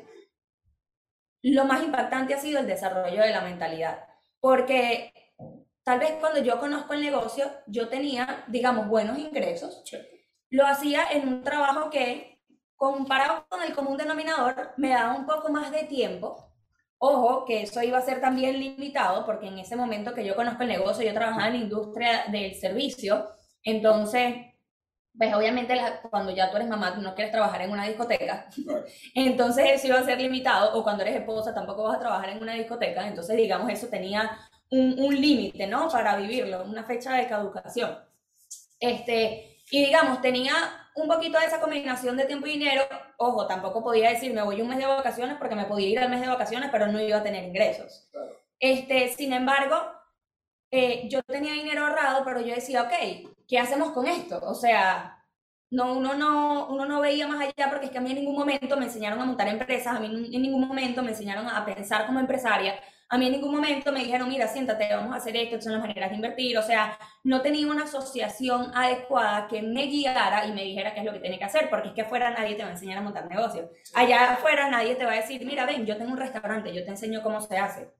lo 1.42 1.66
más 1.66 1.82
impactante 1.82 2.32
ha 2.32 2.38
sido 2.38 2.60
el 2.60 2.66
desarrollo 2.66 3.20
de 3.20 3.30
la 3.30 3.42
mentalidad. 3.42 4.06
Porque 4.40 5.12
Tal 5.86 6.00
vez 6.00 6.14
cuando 6.18 6.40
yo 6.40 6.58
conozco 6.58 6.94
el 6.94 7.00
negocio, 7.00 7.48
yo 7.68 7.88
tenía, 7.88 8.44
digamos, 8.48 8.88
buenos 8.88 9.18
ingresos. 9.18 9.84
Lo 10.50 10.66
hacía 10.66 11.04
en 11.12 11.28
un 11.28 11.44
trabajo 11.44 11.90
que, 11.90 12.42
comparado 12.74 13.46
con 13.48 13.62
el 13.62 13.72
común 13.72 13.96
denominador, 13.96 14.72
me 14.78 14.88
daba 14.88 15.14
un 15.14 15.26
poco 15.26 15.48
más 15.48 15.70
de 15.70 15.84
tiempo. 15.84 16.52
Ojo, 16.98 17.44
que 17.44 17.62
eso 17.62 17.80
iba 17.84 17.98
a 17.98 18.02
ser 18.02 18.20
también 18.20 18.58
limitado, 18.58 19.24
porque 19.24 19.46
en 19.46 19.60
ese 19.60 19.76
momento 19.76 20.12
que 20.12 20.24
yo 20.24 20.34
conozco 20.34 20.64
el 20.64 20.70
negocio, 20.70 21.04
yo 21.04 21.14
trabajaba 21.14 21.46
en 21.46 21.52
la 21.52 21.60
industria 21.60 22.24
del 22.32 22.56
servicio. 22.56 23.28
Entonces, 23.62 24.34
pues 25.16 25.32
obviamente 25.34 25.80
cuando 26.10 26.32
ya 26.32 26.50
tú 26.50 26.56
eres 26.56 26.68
mamá, 26.68 26.96
tú 26.96 27.00
no 27.00 27.14
quieres 27.14 27.30
trabajar 27.30 27.62
en 27.62 27.70
una 27.70 27.86
discoteca. 27.86 28.48
Entonces 29.14 29.66
eso 29.70 29.86
iba 29.86 30.00
a 30.00 30.04
ser 30.04 30.20
limitado. 30.20 30.76
O 30.76 30.82
cuando 30.82 31.04
eres 31.04 31.14
esposa, 31.14 31.54
tampoco 31.54 31.84
vas 31.84 31.94
a 31.96 32.00
trabajar 32.00 32.30
en 32.30 32.42
una 32.42 32.54
discoteca. 32.54 33.06
Entonces, 33.06 33.36
digamos, 33.36 33.70
eso 33.70 33.86
tenía 33.86 34.36
un, 34.70 34.96
un 34.98 35.20
límite, 35.20 35.66
¿no? 35.66 35.88
Para 35.88 36.16
vivirlo, 36.16 36.64
una 36.64 36.84
fecha 36.84 37.14
de 37.14 37.28
caducación. 37.28 37.98
Este, 38.80 39.58
y 39.70 39.84
digamos, 39.86 40.20
tenía 40.20 40.54
un 40.94 41.08
poquito 41.08 41.38
de 41.38 41.46
esa 41.46 41.60
combinación 41.60 42.16
de 42.16 42.24
tiempo 42.24 42.46
y 42.46 42.52
dinero. 42.52 42.82
Ojo, 43.18 43.46
tampoco 43.46 43.82
podía 43.82 44.10
decir, 44.10 44.32
me 44.32 44.42
voy 44.42 44.60
un 44.60 44.68
mes 44.68 44.78
de 44.78 44.86
vacaciones 44.86 45.36
porque 45.38 45.54
me 45.54 45.66
podía 45.66 45.88
ir 45.88 45.98
al 45.98 46.10
mes 46.10 46.20
de 46.20 46.28
vacaciones, 46.28 46.70
pero 46.70 46.86
no 46.86 47.00
iba 47.00 47.18
a 47.18 47.22
tener 47.22 47.44
ingresos. 47.44 48.08
Este, 48.58 49.08
sin 49.08 49.32
embargo, 49.32 49.76
eh, 50.70 51.08
yo 51.08 51.22
tenía 51.22 51.52
dinero 51.52 51.86
ahorrado, 51.86 52.24
pero 52.24 52.40
yo 52.40 52.54
decía, 52.54 52.82
ok, 52.82 53.32
¿qué 53.46 53.58
hacemos 53.58 53.92
con 53.92 54.06
esto? 54.06 54.40
O 54.42 54.54
sea, 54.54 55.15
no, 55.70 55.94
uno, 55.94 56.14
no, 56.14 56.68
uno 56.68 56.86
no 56.86 57.00
veía 57.00 57.26
más 57.26 57.40
allá 57.40 57.68
porque 57.70 57.86
es 57.86 57.92
que 57.92 57.98
a 57.98 58.00
mí 58.00 58.10
en 58.10 58.18
ningún 58.18 58.36
momento 58.36 58.76
me 58.76 58.84
enseñaron 58.84 59.20
a 59.20 59.24
montar 59.24 59.48
empresas, 59.48 59.96
a 59.96 60.00
mí 60.00 60.06
en 60.06 60.42
ningún 60.42 60.66
momento 60.66 61.02
me 61.02 61.10
enseñaron 61.10 61.48
a 61.48 61.64
pensar 61.64 62.06
como 62.06 62.20
empresaria, 62.20 62.74
a 63.08 63.18
mí 63.18 63.26
en 63.26 63.32
ningún 63.32 63.52
momento 63.54 63.92
me 63.92 64.00
dijeron, 64.00 64.28
mira, 64.28 64.48
siéntate, 64.48 64.88
vamos 64.94 65.12
a 65.14 65.18
hacer 65.18 65.36
esto, 65.36 65.54
estas 65.56 65.64
son 65.64 65.72
las 65.74 65.82
maneras 65.82 66.10
de 66.10 66.16
invertir. 66.16 66.58
O 66.58 66.62
sea, 66.62 66.98
no 67.22 67.40
tenía 67.40 67.68
una 67.68 67.84
asociación 67.84 68.72
adecuada 68.74 69.46
que 69.46 69.62
me 69.62 69.86
guiara 69.86 70.44
y 70.46 70.52
me 70.52 70.64
dijera 70.64 70.92
qué 70.92 71.00
es 71.00 71.06
lo 71.06 71.12
que 71.12 71.20
tiene 71.20 71.38
que 71.38 71.44
hacer, 71.44 71.70
porque 71.70 71.88
es 71.88 71.94
que 71.94 72.02
afuera 72.02 72.30
nadie 72.30 72.56
te 72.56 72.62
va 72.62 72.68
a 72.70 72.72
enseñar 72.72 72.98
a 72.98 73.02
montar 73.02 73.26
negocios. 73.28 73.70
Allá 73.92 74.32
afuera 74.32 74.68
nadie 74.70 74.96
te 74.96 75.04
va 75.04 75.12
a 75.12 75.16
decir, 75.16 75.44
mira, 75.46 75.66
ven, 75.66 75.86
yo 75.86 75.96
tengo 75.96 76.12
un 76.12 76.18
restaurante, 76.18 76.74
yo 76.74 76.84
te 76.84 76.90
enseño 76.90 77.22
cómo 77.22 77.40
se 77.40 77.56
hace. 77.58 77.92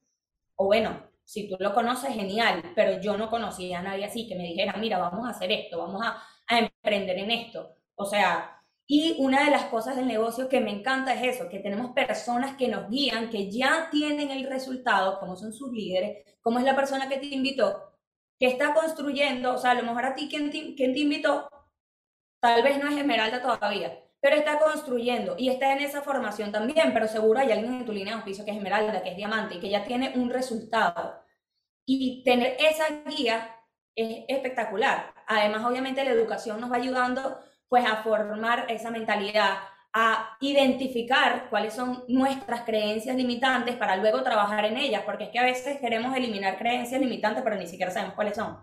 O 0.57 0.67
bueno, 0.67 1.11
Si 1.25 1.49
tú 1.49 1.57
lo 1.59 1.75
conoces, 1.75 2.15
genial, 2.15 2.63
pero 2.77 3.01
yo 3.01 3.17
no 3.17 3.29
conocía 3.31 3.81
a 3.81 3.83
nadie 3.83 4.05
así 4.05 4.29
que 4.29 4.37
me 4.37 4.45
dijera, 4.45 4.75
mira, 4.79 4.99
vamos 4.99 5.27
a 5.27 5.31
hacer 5.31 5.51
esto, 5.53 5.79
vamos 5.79 6.01
a, 6.05 6.23
a 6.47 6.59
emprender 6.59 7.19
en 7.19 7.31
esto. 7.31 7.77
O 7.95 8.05
sea, 8.05 8.63
y 8.87 9.17
una 9.19 9.45
de 9.45 9.51
las 9.51 9.65
cosas 9.65 9.97
del 9.97 10.07
negocio 10.07 10.49
que 10.49 10.61
me 10.61 10.71
encanta 10.71 11.15
es 11.15 11.37
eso, 11.37 11.49
que 11.49 11.59
tenemos 11.59 11.93
personas 11.93 12.57
que 12.57 12.69
nos 12.69 12.89
guían, 12.89 13.31
que 13.31 13.51
ya 13.51 13.89
tienen 13.91 14.31
el 14.31 14.49
resultado, 14.49 15.19
como 15.19 15.37
son 15.37 15.53
sus 15.53 15.73
líderes, 15.73 16.25
como 16.41 16.61
es 16.61 16.65
la 16.65 16.77
persona 16.77 17.09
que 17.09 17.17
te 17.17 17.27
invitó, 17.27 17.99
que 18.39 18.47
está 18.47 18.75
construyendo, 18.75 19.55
o 19.55 19.59
sea, 19.59 19.73
a 19.73 19.75
lo 19.75 19.83
mejor 19.83 20.05
a 20.05 20.15
ti 20.15 20.29
quien 20.29 20.51
te, 20.51 20.75
quien 20.77 20.93
te 20.93 21.01
invitó, 21.01 21.49
tal 22.41 22.63
vez 22.63 22.79
no 22.79 22.89
es 22.89 22.97
Esmeralda 22.97 23.43
todavía, 23.43 23.99
pero 24.21 24.37
está 24.37 24.59
construyendo 24.61 25.35
y 25.37 25.49
está 25.49 25.73
en 25.73 25.81
esa 25.81 26.03
formación 26.03 26.53
también, 26.53 26.93
pero 26.93 27.09
seguro 27.09 27.41
hay 27.41 27.51
alguien 27.51 27.75
en 27.75 27.85
tu 27.85 27.93
línea 27.93 28.15
de 28.15 28.19
auspicio 28.19 28.45
que 28.45 28.53
es 28.53 28.57
Esmeralda, 28.57 29.03
que 29.03 29.11
es 29.11 29.17
diamante 29.17 29.57
y 29.57 29.61
que 29.61 29.71
ya 29.71 29.85
tiene 29.85 30.13
un 30.17 30.31
resultado. 30.31 31.21
Y 31.89 32.25
tener 32.25 32.57
esa 32.59 32.85
guía 33.09 33.56
es 33.97 34.25
espectacular. 34.29 35.13
Además, 35.27 35.65
obviamente, 35.65 36.05
la 36.05 36.11
educación 36.11 36.61
nos 36.61 36.71
va 36.71 36.77
ayudando 36.77 37.39
pues 37.69 37.85
a 37.85 37.97
formar 37.97 38.67
esa 38.69 38.91
mentalidad, 38.91 39.57
a 39.93 40.37
identificar 40.41 41.49
cuáles 41.51 41.75
son 41.75 42.05
nuestras 42.07 42.61
creencias 42.63 43.17
limitantes 43.17 43.75
para 43.77 43.97
luego 43.97 44.23
trabajar 44.23 44.67
en 44.67 44.77
ellas, 44.77 45.03
porque 45.05 45.25
es 45.25 45.31
que 45.31 45.39
a 45.39 45.45
veces 45.45 45.81
queremos 45.81 46.15
eliminar 46.15 46.59
creencias 46.59 47.01
limitantes, 47.01 47.43
pero 47.43 47.57
ni 47.57 47.67
siquiera 47.67 47.91
sabemos 47.91 48.15
cuáles 48.15 48.37
son, 48.37 48.59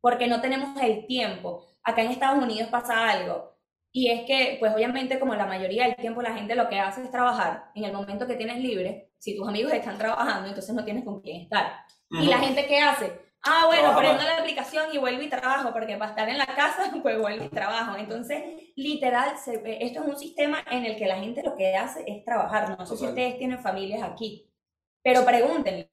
porque 0.00 0.26
no 0.26 0.40
tenemos 0.40 0.80
el 0.80 1.06
tiempo. 1.06 1.66
Acá 1.84 2.02
en 2.02 2.10
Estados 2.10 2.42
Unidos 2.42 2.68
pasa 2.70 3.08
algo, 3.10 3.58
y 3.92 4.10
es 4.10 4.26
que, 4.26 4.56
pues 4.60 4.74
obviamente 4.74 5.18
como 5.18 5.34
la 5.34 5.46
mayoría 5.46 5.84
del 5.84 5.96
tiempo 5.96 6.22
la 6.22 6.34
gente 6.34 6.54
lo 6.54 6.68
que 6.68 6.78
hace 6.78 7.02
es 7.02 7.10
trabajar 7.10 7.70
en 7.74 7.84
el 7.84 7.92
momento 7.92 8.26
que 8.26 8.36
tienes 8.36 8.58
libre, 8.58 9.12
si 9.18 9.36
tus 9.36 9.48
amigos 9.48 9.72
están 9.72 9.98
trabajando, 9.98 10.48
entonces 10.48 10.74
no 10.74 10.84
tienes 10.84 11.04
con 11.04 11.20
quién 11.20 11.42
estar. 11.42 11.84
Y 12.10 12.26
la 12.26 12.38
gente 12.38 12.66
que 12.66 12.80
hace, 12.80 13.27
Ah, 13.42 13.64
bueno, 13.66 13.96
prendo 13.96 14.22
la 14.22 14.38
aplicación 14.38 14.86
y 14.92 14.98
vuelvo 14.98 15.22
y 15.22 15.28
trabajo, 15.28 15.72
porque 15.72 15.96
para 15.96 16.10
estar 16.10 16.28
en 16.28 16.38
la 16.38 16.46
casa, 16.46 16.90
pues 17.02 17.18
vuelvo 17.18 17.44
y 17.44 17.48
trabajo. 17.48 17.96
Entonces, 17.96 18.42
literal, 18.76 19.34
esto 19.36 20.00
es 20.00 20.06
un 20.06 20.18
sistema 20.18 20.64
en 20.70 20.84
el 20.84 20.96
que 20.96 21.06
la 21.06 21.18
gente 21.18 21.42
lo 21.42 21.56
que 21.56 21.76
hace 21.76 22.04
es 22.06 22.24
trabajar. 22.24 22.76
No 22.76 22.84
sé 22.84 22.96
si 22.96 23.06
ustedes 23.06 23.38
tienen 23.38 23.60
familias 23.60 24.02
aquí, 24.02 24.50
pero 25.02 25.24
pregúntenle, 25.24 25.88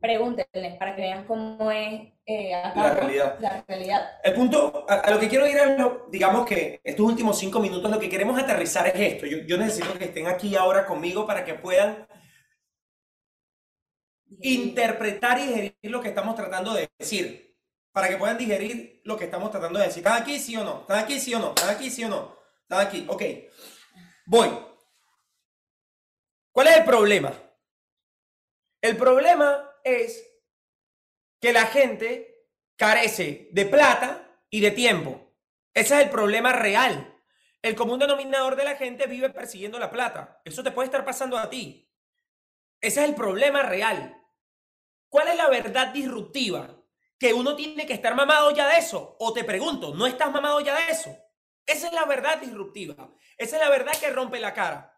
pregúntenle 0.00 0.76
para 0.78 0.96
que 0.96 1.02
vean 1.02 1.26
cómo 1.26 1.70
es 1.70 2.12
eh, 2.24 2.50
la, 2.50 2.94
realidad. 2.94 3.36
la 3.40 3.64
realidad. 3.68 4.10
El 4.24 4.34
punto, 4.34 4.86
a, 4.88 5.10
lo 5.10 5.20
que 5.20 5.28
quiero 5.28 5.46
ir 5.46 5.56
es, 5.56 5.76
digamos 6.10 6.46
que 6.46 6.80
estos 6.82 7.06
últimos 7.06 7.38
cinco 7.38 7.60
minutos, 7.60 7.90
lo 7.90 8.00
que 8.00 8.08
queremos 8.08 8.38
aterrizar 8.42 8.86
es 8.88 8.94
esto. 8.96 9.26
Yo, 9.26 9.38
yo 9.46 9.58
necesito 9.58 9.96
que 9.98 10.06
estén 10.06 10.26
aquí 10.26 10.56
ahora 10.56 10.86
conmigo 10.86 11.26
para 11.26 11.44
que 11.44 11.54
puedan 11.54 12.06
interpretar 14.42 15.38
y 15.38 15.46
digerir 15.46 15.76
lo 15.82 16.00
que 16.00 16.08
estamos 16.08 16.34
tratando 16.34 16.74
de 16.74 16.88
decir. 16.98 17.56
Para 17.92 18.08
que 18.08 18.16
puedan 18.16 18.36
digerir 18.36 19.00
lo 19.04 19.16
que 19.16 19.24
estamos 19.24 19.50
tratando 19.50 19.78
de 19.78 19.86
decir. 19.86 20.00
¿Están 20.00 20.22
aquí, 20.22 20.38
sí 20.38 20.56
o 20.56 20.64
no? 20.64 20.80
¿Están 20.82 20.98
aquí, 20.98 21.18
sí 21.18 21.34
o 21.34 21.38
no? 21.38 21.48
¿Están 21.48 21.70
aquí, 21.70 21.90
sí 21.90 22.04
o 22.04 22.08
no? 22.08 22.36
¿Están 22.62 22.86
aquí? 22.86 23.04
Ok. 23.08 23.22
Voy. 24.26 24.50
¿Cuál 26.52 26.68
es 26.68 26.76
el 26.76 26.84
problema? 26.84 27.32
El 28.80 28.96
problema 28.96 29.70
es 29.82 30.22
que 31.40 31.52
la 31.52 31.66
gente 31.66 32.48
carece 32.76 33.48
de 33.52 33.66
plata 33.66 34.40
y 34.50 34.60
de 34.60 34.70
tiempo. 34.70 35.34
Ese 35.74 35.96
es 35.96 36.04
el 36.04 36.10
problema 36.10 36.52
real. 36.52 37.14
El 37.62 37.74
común 37.74 37.98
denominador 37.98 38.56
de 38.56 38.64
la 38.64 38.76
gente 38.76 39.06
vive 39.06 39.30
persiguiendo 39.30 39.78
la 39.78 39.90
plata. 39.90 40.40
Eso 40.44 40.62
te 40.62 40.70
puede 40.70 40.86
estar 40.86 41.04
pasando 41.04 41.36
a 41.36 41.50
ti. 41.50 41.90
Ese 42.80 43.02
es 43.02 43.08
el 43.08 43.14
problema 43.14 43.62
real. 43.62 44.16
¿Cuál 45.08 45.28
es 45.28 45.36
la 45.36 45.48
verdad 45.48 45.88
disruptiva? 45.88 46.82
Que 47.18 47.32
uno 47.32 47.56
tiene 47.56 47.86
que 47.86 47.94
estar 47.94 48.14
mamado 48.14 48.50
ya 48.50 48.68
de 48.68 48.78
eso. 48.78 49.16
O 49.18 49.32
te 49.32 49.44
pregunto, 49.44 49.94
¿no 49.94 50.06
estás 50.06 50.30
mamado 50.30 50.60
ya 50.60 50.74
de 50.74 50.92
eso? 50.92 51.16
Esa 51.64 51.86
es 51.88 51.92
la 51.92 52.04
verdad 52.04 52.38
disruptiva. 52.38 52.94
Esa 53.36 53.56
es 53.56 53.62
la 53.62 53.70
verdad 53.70 53.92
que 53.98 54.10
rompe 54.10 54.38
la 54.38 54.52
cara. 54.52 54.92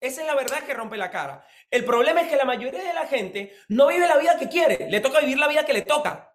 Esa 0.00 0.20
es 0.20 0.26
la 0.26 0.34
verdad 0.34 0.62
que 0.64 0.74
rompe 0.74 0.96
la 0.96 1.10
cara. 1.10 1.46
El 1.70 1.84
problema 1.84 2.20
es 2.20 2.28
que 2.28 2.36
la 2.36 2.44
mayoría 2.44 2.82
de 2.82 2.94
la 2.94 3.06
gente 3.06 3.56
no 3.68 3.88
vive 3.88 4.06
la 4.06 4.18
vida 4.18 4.38
que 4.38 4.48
quiere. 4.48 4.88
Le 4.90 5.00
toca 5.00 5.20
vivir 5.20 5.38
la 5.38 5.48
vida 5.48 5.64
que 5.64 5.72
le 5.72 5.82
toca. 5.82 6.34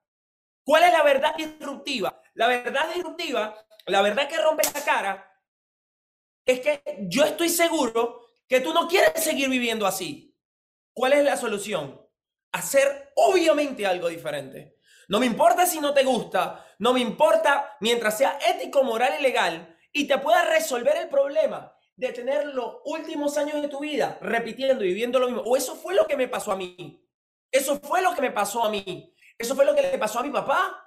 ¿Cuál 0.64 0.84
es 0.84 0.92
la 0.92 1.04
verdad 1.04 1.36
disruptiva? 1.36 2.22
La 2.34 2.48
verdad 2.48 2.94
disruptiva, 2.94 3.56
la 3.86 4.02
verdad 4.02 4.30
que 4.30 4.38
rompe 4.38 4.64
la 4.74 4.86
cara, 4.86 5.32
es 6.46 6.60
que 6.60 6.82
yo 7.10 7.24
estoy 7.24 7.50
seguro 7.50 8.28
que 8.48 8.62
tú 8.62 8.74
no 8.74 8.88
quieres 8.88 9.24
seguir 9.24 9.50
viviendo 9.50 9.86
así. 9.86 10.38
¿Cuál 10.94 11.14
es 11.14 11.24
la 11.24 11.38
solución? 11.38 12.01
Hacer 12.52 13.14
obviamente 13.16 13.86
algo 13.86 14.10
diferente. 14.10 14.78
No 15.08 15.20
me 15.20 15.26
importa 15.26 15.66
si 15.66 15.80
no 15.80 15.94
te 15.94 16.04
gusta, 16.04 16.66
no 16.80 16.94
me 16.94 17.00
importa 17.00 17.78
mientras 17.82 18.18
sea 18.18 18.38
ético, 18.48 18.84
moral 18.84 19.14
y 19.20 19.22
legal 19.22 19.78
y 19.92 20.08
te 20.08 20.18
pueda 20.18 20.46
resolver 20.46 20.96
el 20.98 21.10
problema 21.10 21.76
de 21.96 22.14
tener 22.14 22.48
los 22.48 22.78
últimos 22.86 23.38
años 23.38 23.62
de 23.62 23.68
tu 23.68 23.80
vida 23.80 24.18
repitiendo 24.22 24.84
y 24.84 24.88
viviendo 24.88 25.20
lo 25.20 25.28
mismo. 25.28 25.44
O 25.44 25.56
eso 25.56 25.76
fue 25.76 25.94
lo 25.94 26.06
que 26.08 26.18
me 26.18 26.28
pasó 26.28 26.52
a 26.52 26.56
mí. 26.56 27.06
Eso 27.52 27.80
fue 27.80 28.02
lo 28.02 28.16
que 28.16 28.22
me 28.22 28.32
pasó 28.32 28.64
a 28.64 28.70
mí. 28.70 29.14
Eso 29.38 29.56
fue 29.56 29.66
lo 29.66 29.76
que 29.76 29.82
le 29.82 29.98
pasó 29.98 30.20
a 30.20 30.24
mi 30.24 30.30
papá. 30.30 30.78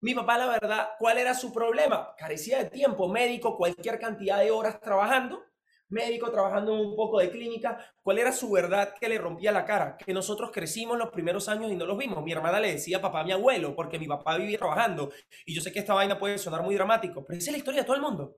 Mi 0.00 0.14
papá, 0.14 0.36
la 0.36 0.46
verdad, 0.46 0.90
¿cuál 0.98 1.18
era 1.18 1.34
su 1.34 1.52
problema? 1.52 2.14
Carecía 2.18 2.58
de 2.58 2.70
tiempo 2.70 3.08
médico, 3.08 3.56
cualquier 3.56 3.98
cantidad 3.98 4.38
de 4.38 4.50
horas 4.50 4.80
trabajando 4.80 5.42
médico 5.92 6.30
trabajando 6.30 6.74
un 6.74 6.96
poco 6.96 7.20
de 7.20 7.30
clínica, 7.30 7.78
¿cuál 8.02 8.18
era 8.18 8.32
su 8.32 8.50
verdad 8.50 8.94
que 8.98 9.08
le 9.08 9.18
rompía 9.18 9.52
la 9.52 9.64
cara? 9.64 9.96
Que 9.96 10.12
nosotros 10.12 10.50
crecimos 10.52 10.98
los 10.98 11.10
primeros 11.10 11.48
años 11.48 11.70
y 11.70 11.76
no 11.76 11.86
los 11.86 11.96
vimos. 11.96 12.24
Mi 12.24 12.32
hermana 12.32 12.60
le 12.60 12.72
decía 12.72 13.00
papá 13.00 13.20
a 13.20 13.24
mi 13.24 13.32
abuelo 13.32 13.74
porque 13.76 13.98
mi 13.98 14.08
papá 14.08 14.36
vivía 14.36 14.58
trabajando. 14.58 15.10
Y 15.46 15.54
yo 15.54 15.62
sé 15.62 15.72
que 15.72 15.78
esta 15.78 15.94
vaina 15.94 16.18
puede 16.18 16.38
sonar 16.38 16.62
muy 16.62 16.74
dramático, 16.74 17.24
pero 17.24 17.38
esa 17.38 17.50
es 17.50 17.52
la 17.52 17.58
historia 17.58 17.82
de 17.82 17.86
todo 17.86 17.96
el 17.96 18.02
mundo. 18.02 18.36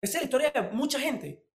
Esa 0.00 0.18
es 0.18 0.22
la 0.22 0.24
historia 0.24 0.50
de 0.50 0.62
mucha 0.72 0.98
gente. 0.98 1.45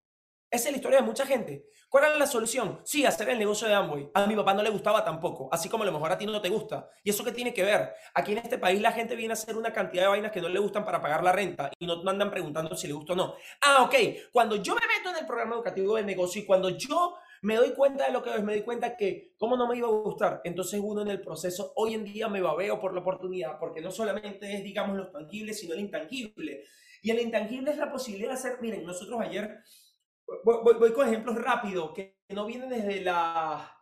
Esa 0.52 0.68
es 0.68 0.72
la 0.72 0.76
historia 0.76 1.00
de 1.00 1.06
mucha 1.06 1.24
gente. 1.24 1.64
¿Cuál 1.88 2.04
era 2.04 2.18
la 2.18 2.26
solución? 2.26 2.82
Sí, 2.84 3.06
hacer 3.06 3.26
el 3.30 3.38
negocio 3.38 3.66
de 3.66 3.72
Amway. 3.72 4.10
A 4.12 4.26
mi 4.26 4.36
papá 4.36 4.52
no 4.52 4.62
le 4.62 4.68
gustaba 4.68 5.02
tampoco, 5.02 5.48
así 5.50 5.70
como 5.70 5.82
a 5.82 5.86
lo 5.86 5.92
mejor 5.92 6.12
a 6.12 6.18
ti 6.18 6.26
no 6.26 6.42
te 6.42 6.50
gusta. 6.50 6.90
¿Y 7.02 7.08
eso 7.08 7.24
qué 7.24 7.32
tiene 7.32 7.54
que 7.54 7.62
ver? 7.62 7.94
Aquí 8.12 8.32
en 8.32 8.38
este 8.38 8.58
país 8.58 8.78
la 8.78 8.92
gente 8.92 9.16
viene 9.16 9.32
a 9.32 9.34
hacer 9.34 9.56
una 9.56 9.72
cantidad 9.72 10.02
de 10.02 10.08
vainas 10.08 10.30
que 10.30 10.42
no 10.42 10.50
le 10.50 10.58
gustan 10.58 10.84
para 10.84 11.00
pagar 11.00 11.24
la 11.24 11.32
renta 11.32 11.70
y 11.78 11.86
no 11.86 12.02
andan 12.06 12.30
preguntando 12.30 12.76
si 12.76 12.86
le 12.86 12.92
gusta 12.92 13.14
o 13.14 13.16
no. 13.16 13.34
Ah, 13.62 13.82
ok. 13.84 13.94
Cuando 14.30 14.56
yo 14.56 14.74
me 14.74 14.82
meto 14.94 15.08
en 15.08 15.16
el 15.22 15.26
programa 15.26 15.54
educativo 15.54 15.96
del 15.96 16.04
negocio 16.04 16.42
y 16.42 16.44
cuando 16.44 16.68
yo 16.68 17.14
me 17.40 17.56
doy 17.56 17.70
cuenta 17.72 18.04
de 18.04 18.12
lo 18.12 18.22
que 18.22 18.28
es, 18.28 18.42
me 18.42 18.52
doy 18.52 18.62
cuenta 18.62 18.94
que 18.94 19.32
cómo 19.38 19.56
no 19.56 19.66
me 19.66 19.78
iba 19.78 19.88
a 19.88 19.90
gustar, 19.90 20.42
entonces 20.44 20.78
uno 20.84 21.00
en 21.00 21.08
el 21.08 21.22
proceso 21.22 21.72
hoy 21.76 21.94
en 21.94 22.04
día 22.04 22.28
me 22.28 22.42
babeo 22.42 22.78
por 22.78 22.92
la 22.92 23.00
oportunidad, 23.00 23.58
porque 23.58 23.80
no 23.80 23.90
solamente 23.90 24.54
es, 24.54 24.62
digamos, 24.62 24.98
lo 24.98 25.10
tangible, 25.10 25.54
sino 25.54 25.72
el 25.72 25.80
intangible. 25.80 26.64
Y 27.00 27.10
el 27.10 27.20
intangible 27.20 27.70
es 27.70 27.78
la 27.78 27.90
posibilidad 27.90 28.28
de 28.28 28.34
hacer, 28.34 28.58
miren, 28.60 28.84
nosotros 28.84 29.18
ayer 29.18 29.62
voy, 30.44 30.92
con 30.92 31.08
ejemplos 31.08 31.36
rápidos 31.36 31.92
que 31.92 32.18
no 32.30 32.46
vienen 32.46 32.68
desde 32.68 33.00
la, 33.00 33.72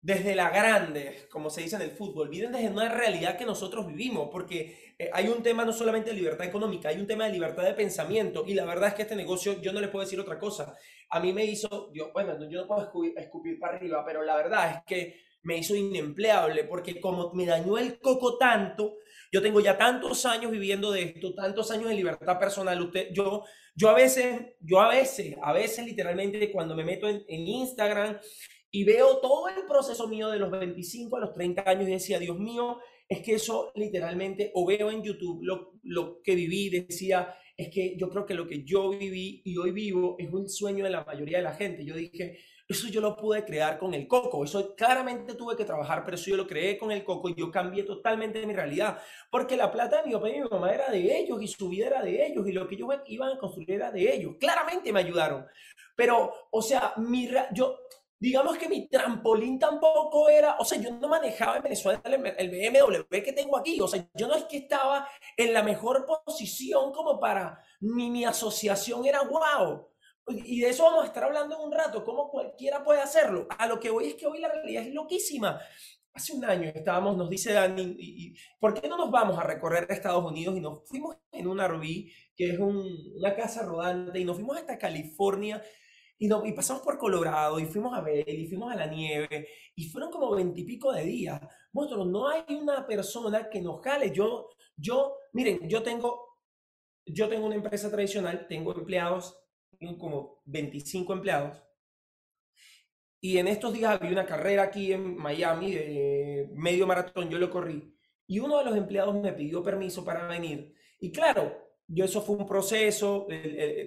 desde 0.00 0.34
la 0.34 0.50
grande, 0.50 1.26
como 1.30 1.50
se 1.50 1.62
dice 1.62 1.76
en 1.76 1.82
el 1.82 1.90
fútbol, 1.90 2.28
vienen 2.28 2.52
desde 2.52 2.70
una 2.70 2.88
realidad 2.88 3.36
que 3.36 3.44
nosotros 3.44 3.86
vivimos, 3.86 4.28
porque 4.30 4.94
eh, 4.98 5.10
hay 5.12 5.28
un 5.28 5.42
tema 5.42 5.64
no 5.64 5.72
solamente 5.72 6.10
de 6.10 6.16
libertad 6.16 6.46
económica, 6.46 6.88
hay 6.88 6.98
un 6.98 7.06
tema 7.06 7.26
de 7.26 7.32
libertad 7.32 7.64
de 7.64 7.74
pensamiento, 7.74 8.44
y 8.46 8.54
la 8.54 8.64
verdad 8.64 8.88
es 8.88 8.94
que 8.94 9.02
este 9.02 9.16
negocio, 9.16 9.60
yo 9.60 9.72
no 9.72 9.80
le 9.80 9.88
puedo 9.88 10.04
decir 10.04 10.20
otra 10.20 10.38
cosa, 10.38 10.76
a 11.10 11.20
mí 11.20 11.32
me 11.32 11.44
hizo, 11.44 11.92
yo, 11.92 12.12
bueno, 12.12 12.38
yo 12.48 12.60
no 12.60 12.66
puedo 12.66 12.82
escupir, 12.82 13.12
escupir 13.16 13.58
para 13.58 13.76
arriba, 13.76 14.04
pero 14.04 14.22
la 14.22 14.36
verdad 14.36 14.70
es 14.76 14.84
que 14.84 15.27
me 15.48 15.56
hizo 15.56 15.74
inempleable, 15.74 16.64
porque 16.64 17.00
como 17.00 17.32
me 17.32 17.46
dañó 17.46 17.78
el 17.78 17.98
coco 17.98 18.36
tanto, 18.36 18.96
yo 19.32 19.40
tengo 19.40 19.60
ya 19.60 19.78
tantos 19.78 20.26
años 20.26 20.52
viviendo 20.52 20.92
de 20.92 21.04
esto, 21.04 21.34
tantos 21.34 21.70
años 21.70 21.88
de 21.88 21.94
libertad 21.94 22.38
personal, 22.38 22.80
usted, 22.82 23.08
yo 23.12 23.44
yo 23.78 23.88
a 23.90 23.94
veces, 23.94 24.40
yo 24.60 24.80
a 24.80 24.88
veces, 24.88 25.36
a 25.40 25.52
veces 25.52 25.86
literalmente 25.86 26.50
cuando 26.50 26.74
me 26.74 26.84
meto 26.84 27.08
en, 27.08 27.22
Instagram 27.28 28.18
y 28.72 28.82
veo 28.82 29.18
todo 29.18 29.48
el 29.48 29.66
proceso 29.68 30.08
mío 30.08 30.30
de 30.30 30.40
los 30.40 30.50
25 30.50 31.16
a 31.16 31.20
los 31.20 31.32
30 31.32 31.62
años 31.64 31.88
y 31.88 31.92
decía, 31.92 32.18
Dios 32.18 32.36
mío, 32.40 32.78
es 33.08 33.20
que 33.20 33.34
eso 33.34 33.70
literalmente, 33.76 34.50
o 34.54 34.66
veo 34.66 34.90
en 34.90 35.04
YouTube 35.04 35.44
lo, 35.44 35.74
lo 35.84 36.20
que 36.22 36.34
viví, 36.34 36.70
decía, 36.70 37.32
es 37.56 37.68
que 37.68 37.96
yo 37.96 38.10
creo 38.10 38.26
que 38.26 38.34
lo 38.34 38.48
que 38.48 38.64
yo 38.64 38.90
viví 38.90 39.42
y 39.44 39.56
hoy 39.56 39.70
vivo 39.70 40.16
es 40.18 40.28
un 40.32 40.48
sueño 40.48 40.82
de 40.82 40.90
la 40.90 41.04
mayoría 41.04 41.38
de 41.38 41.44
la 41.44 41.54
gente. 41.54 41.84
Yo 41.84 41.94
dije, 41.94 42.40
eso 42.68 42.86
yo 42.88 43.00
lo 43.00 43.16
pude 43.16 43.46
crear 43.46 43.78
con 43.78 43.94
el 43.94 44.06
coco. 44.06 44.44
Eso 44.44 44.74
claramente 44.76 45.34
tuve 45.34 45.56
que 45.56 45.64
trabajar, 45.64 46.04
pero 46.04 46.16
eso 46.16 46.30
yo 46.30 46.36
lo 46.36 46.46
creé 46.46 46.76
con 46.76 46.92
el 46.92 47.02
coco 47.02 47.30
y 47.30 47.34
yo 47.34 47.50
cambié 47.50 47.82
totalmente 47.82 48.46
mi 48.46 48.52
realidad. 48.52 48.98
Porque 49.30 49.56
la 49.56 49.72
plata 49.72 50.02
de 50.02 50.08
mi 50.08 50.12
papá 50.12 50.28
y 50.28 50.40
mi 50.40 50.48
mamá 50.48 50.70
era 50.70 50.90
de 50.90 51.18
ellos 51.18 51.40
y 51.40 51.48
su 51.48 51.70
vida 51.70 51.86
era 51.86 52.02
de 52.02 52.26
ellos 52.26 52.46
y 52.46 52.52
lo 52.52 52.68
que 52.68 52.74
ellos 52.74 52.90
iban 53.06 53.32
a 53.32 53.38
construir 53.38 53.70
era 53.72 53.90
de 53.90 54.14
ellos. 54.14 54.36
Claramente 54.38 54.92
me 54.92 55.00
ayudaron. 55.00 55.46
Pero, 55.96 56.30
o 56.50 56.60
sea, 56.60 56.92
mi, 56.98 57.30
yo, 57.52 57.78
digamos 58.20 58.58
que 58.58 58.68
mi 58.68 58.86
trampolín 58.86 59.58
tampoco 59.58 60.28
era, 60.28 60.56
o 60.58 60.64
sea, 60.64 60.78
yo 60.78 60.90
no 60.92 61.08
manejaba 61.08 61.56
en 61.56 61.62
Venezuela 61.62 62.02
el 62.04 62.50
BMW 62.50 63.22
que 63.24 63.32
tengo 63.32 63.56
aquí. 63.56 63.80
O 63.80 63.88
sea, 63.88 64.06
yo 64.12 64.28
no 64.28 64.34
es 64.34 64.44
que 64.44 64.58
estaba 64.58 65.08
en 65.38 65.54
la 65.54 65.62
mejor 65.62 66.04
posición 66.04 66.92
como 66.92 67.18
para, 67.18 67.62
ni 67.80 68.10
mi 68.10 68.26
asociación 68.26 69.06
era 69.06 69.22
wow. 69.22 69.88
Y 70.28 70.60
de 70.60 70.68
eso 70.68 70.84
vamos 70.84 71.04
a 71.04 71.06
estar 71.06 71.24
hablando 71.24 71.56
en 71.56 71.62
un 71.62 71.72
rato, 71.72 72.04
cómo 72.04 72.30
cualquiera 72.30 72.84
puede 72.84 73.00
hacerlo. 73.00 73.46
A 73.58 73.66
lo 73.66 73.80
que 73.80 73.90
voy 73.90 74.08
es 74.08 74.14
que 74.14 74.26
hoy 74.26 74.40
la 74.40 74.52
realidad 74.52 74.84
es 74.84 74.92
loquísima. 74.92 75.60
hace 76.12 76.32
un 76.32 76.44
año 76.44 76.70
estábamos, 76.74 77.16
nos 77.16 77.30
dice 77.30 77.52
Dani, 77.52 77.96
y, 77.98 78.34
¿por 78.58 78.74
qué 78.74 78.88
no 78.88 78.96
nos 78.96 79.10
vamos 79.10 79.38
a 79.38 79.44
recorrer 79.44 79.86
Estados 79.88 80.24
Unidos? 80.24 80.56
Y 80.56 80.60
nos 80.60 80.86
fuimos 80.88 81.16
en 81.32 81.46
un 81.46 81.60
RV, 81.60 81.82
que 82.36 82.50
es 82.50 82.58
una 82.58 83.34
casa 83.36 83.62
rodante, 83.62 84.18
y 84.18 84.24
nos 84.24 84.36
fuimos 84.36 84.56
hasta 84.56 84.78
California, 84.78 85.62
y, 86.18 86.26
no, 86.26 86.44
y 86.44 86.52
pasamos 86.52 86.82
por 86.82 86.98
Colorado, 86.98 87.60
y 87.60 87.66
fuimos 87.66 87.96
a 87.96 88.00
ver, 88.00 88.28
y 88.28 88.48
fuimos 88.48 88.72
a 88.72 88.76
la 88.76 88.86
nieve, 88.86 89.48
y 89.76 89.84
fueron 89.88 90.10
como 90.10 90.34
veintipico 90.34 90.92
de 90.92 91.04
días. 91.04 91.40
Monstruo, 91.72 92.04
no 92.04 92.28
hay 92.28 92.42
una 92.56 92.86
persona 92.86 93.48
que 93.48 93.62
nos 93.62 93.80
jale. 93.82 94.10
Yo, 94.10 94.48
yo, 94.76 95.16
miren, 95.32 95.68
yo 95.68 95.82
tengo, 95.82 96.38
yo 97.06 97.28
tengo 97.28 97.46
una 97.46 97.54
empresa 97.54 97.90
tradicional, 97.90 98.46
tengo 98.48 98.74
empleados, 98.74 99.38
como 99.98 100.42
25 100.46 101.12
empleados, 101.12 101.62
y 103.20 103.38
en 103.38 103.48
estos 103.48 103.72
días 103.72 103.92
había 103.92 104.12
una 104.12 104.26
carrera 104.26 104.64
aquí 104.64 104.92
en 104.92 105.16
Miami 105.16 105.74
de 105.74 106.50
medio 106.54 106.86
maratón, 106.86 107.28
yo 107.28 107.38
lo 107.38 107.50
corrí. 107.50 107.96
Y 108.26 108.38
uno 108.38 108.58
de 108.58 108.64
los 108.64 108.76
empleados 108.76 109.14
me 109.16 109.32
pidió 109.32 109.62
permiso 109.62 110.04
para 110.04 110.26
venir. 110.28 110.74
Y 111.00 111.10
claro, 111.10 111.52
yo 111.86 112.04
eso 112.04 112.22
fue 112.22 112.36
un 112.36 112.46
proceso, 112.46 113.26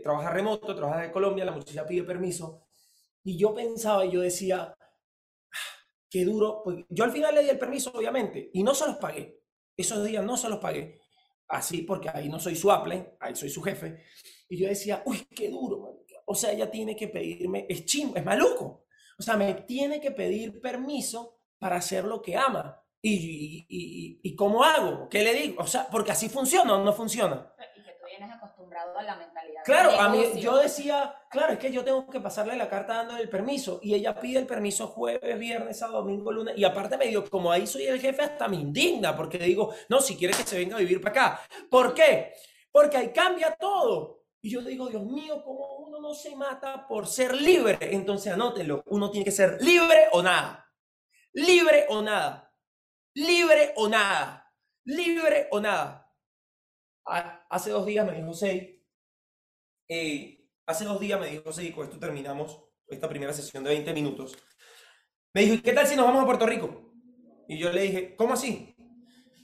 trabajar 0.04 0.34
remoto, 0.34 0.76
trabajar 0.76 1.06
en 1.06 1.12
Colombia, 1.12 1.46
la 1.46 1.52
muchacha 1.54 1.86
pide 1.86 2.04
permiso. 2.04 2.66
Y 3.24 3.38
yo 3.38 3.54
pensaba 3.54 4.06
y 4.06 4.12
yo 4.12 4.22
decía, 4.22 4.76
ah, 4.78 5.58
qué 6.10 6.26
duro. 6.26 6.62
Pues 6.64 6.84
yo 6.90 7.04
al 7.06 7.12
final 7.12 7.36
le 7.36 7.44
di 7.44 7.50
el 7.50 7.60
permiso, 7.60 7.92
obviamente, 7.94 8.50
y 8.54 8.64
no 8.64 8.74
se 8.76 8.88
los 8.88 8.98
pagué. 8.98 9.42
Esos 9.78 10.04
días 10.04 10.26
no 10.26 10.36
se 10.36 10.50
los 10.50 10.60
pagué. 10.60 11.00
Así, 11.52 11.82
porque 11.82 12.10
ahí 12.10 12.30
no 12.30 12.40
soy 12.40 12.56
su 12.56 12.72
Apple, 12.72 13.18
ahí 13.20 13.36
soy 13.36 13.50
su 13.50 13.62
jefe. 13.62 14.06
Y 14.48 14.58
yo 14.58 14.70
decía, 14.70 15.04
uy, 15.06 15.28
qué 15.36 15.50
duro. 15.50 16.06
O 16.26 16.34
sea, 16.34 16.54
ella 16.54 16.72
tiene 16.72 16.96
que 16.96 17.10
pedirme, 17.10 17.66
es 17.68 17.86
chimo, 17.86 18.16
es 18.16 18.24
maluco. 18.24 18.86
O 19.20 19.22
sea, 19.22 19.36
me 19.36 19.54
tiene 19.54 20.00
que 20.00 20.12
pedir 20.12 20.62
permiso 20.62 21.42
para 21.60 21.76
hacer 21.76 22.06
lo 22.06 22.22
que 22.22 22.38
ama. 22.38 22.82
¿Y, 23.02 23.66
y, 23.68 24.20
y, 24.24 24.36
cómo 24.36 24.64
hago? 24.64 25.10
¿Qué 25.10 25.24
le 25.24 25.34
digo? 25.34 25.62
O 25.62 25.68
sea, 25.68 25.88
porque 25.92 26.12
así 26.12 26.30
funciona 26.30 26.76
o 26.76 26.84
no 26.86 26.94
funciona. 26.94 27.52
Vienes 28.18 28.36
acostumbrado 28.36 28.98
a 28.98 29.04
la 29.04 29.16
mentalidad. 29.16 29.62
Claro, 29.64 29.92
a 29.92 30.10
mí 30.10 30.22
yo 30.36 30.58
decía, 30.58 31.16
claro, 31.30 31.54
es 31.54 31.60
que 31.60 31.72
yo 31.72 31.86
tengo 31.86 32.06
que 32.10 32.20
pasarle 32.20 32.58
la 32.58 32.68
carta 32.68 32.96
dándole 32.96 33.22
el 33.22 33.30
permiso. 33.30 33.80
Y 33.82 33.94
ella 33.94 34.20
pide 34.20 34.40
el 34.40 34.46
permiso 34.46 34.88
jueves, 34.88 35.40
viernes, 35.40 35.80
sábado, 35.80 36.00
domingo, 36.00 36.30
lunes. 36.30 36.58
Y 36.58 36.66
aparte 36.66 36.98
me 36.98 37.08
digo, 37.08 37.24
como 37.30 37.50
ahí 37.50 37.66
soy 37.66 37.84
el 37.84 38.02
jefe, 38.02 38.22
hasta 38.22 38.50
me 38.50 38.58
indigna, 38.58 39.16
porque 39.16 39.38
digo, 39.38 39.74
no, 39.88 40.02
si 40.02 40.18
quiere 40.18 40.34
que 40.34 40.44
se 40.44 40.58
venga 40.58 40.76
a 40.76 40.80
vivir 40.80 41.00
para 41.00 41.12
acá. 41.12 41.42
¿Por 41.70 41.94
qué? 41.94 42.34
Porque 42.70 42.98
ahí 42.98 43.14
cambia 43.14 43.56
todo. 43.56 44.26
Y 44.42 44.50
yo 44.50 44.62
digo, 44.62 44.90
Dios 44.90 45.06
mío, 45.06 45.42
¿cómo 45.42 45.78
uno 45.78 46.02
no 46.02 46.14
se 46.14 46.36
mata 46.36 46.86
por 46.88 47.08
ser 47.08 47.34
libre? 47.34 47.78
Entonces 47.80 48.34
anótenlo, 48.34 48.84
uno 48.88 49.10
tiene 49.10 49.24
que 49.24 49.32
ser 49.32 49.62
libre 49.62 50.10
o 50.12 50.22
nada. 50.22 50.70
Libre 51.32 51.86
o 51.88 52.02
nada. 52.02 52.54
Libre 53.14 53.72
o 53.78 53.88
nada. 53.88 54.54
Libre 54.84 55.48
o 55.50 55.62
nada. 55.62 56.14
Hace 57.52 57.70
dos 57.72 57.86
días 57.86 58.06
me 58.06 58.14
dijo 58.14 58.34
Sei, 58.34 58.82
eh, 59.90 60.48
hace 60.66 60.86
dos 60.86 61.02
días 61.02 61.20
me 61.20 61.28
dijo 61.28 61.52
Sei, 61.52 61.74
con 61.74 61.84
esto 61.84 62.00
terminamos 62.00 62.64
esta 62.88 63.10
primera 63.10 63.34
sesión 63.34 63.62
de 63.66 63.72
20 63.72 63.94
minutos. 63.94 64.38
Me 65.34 65.42
dijo, 65.42 65.56
¿y 65.56 65.62
qué 65.62 65.74
tal 65.74 65.86
si 65.86 65.98
nos 65.98 66.06
vamos 66.06 66.24
a 66.24 66.26
Puerto 66.26 66.46
Rico? 66.46 66.94
Y 67.50 67.58
yo 67.58 67.74
le 67.74 67.82
dije, 67.82 68.16
¿cómo 68.16 68.36
así? 68.36 68.74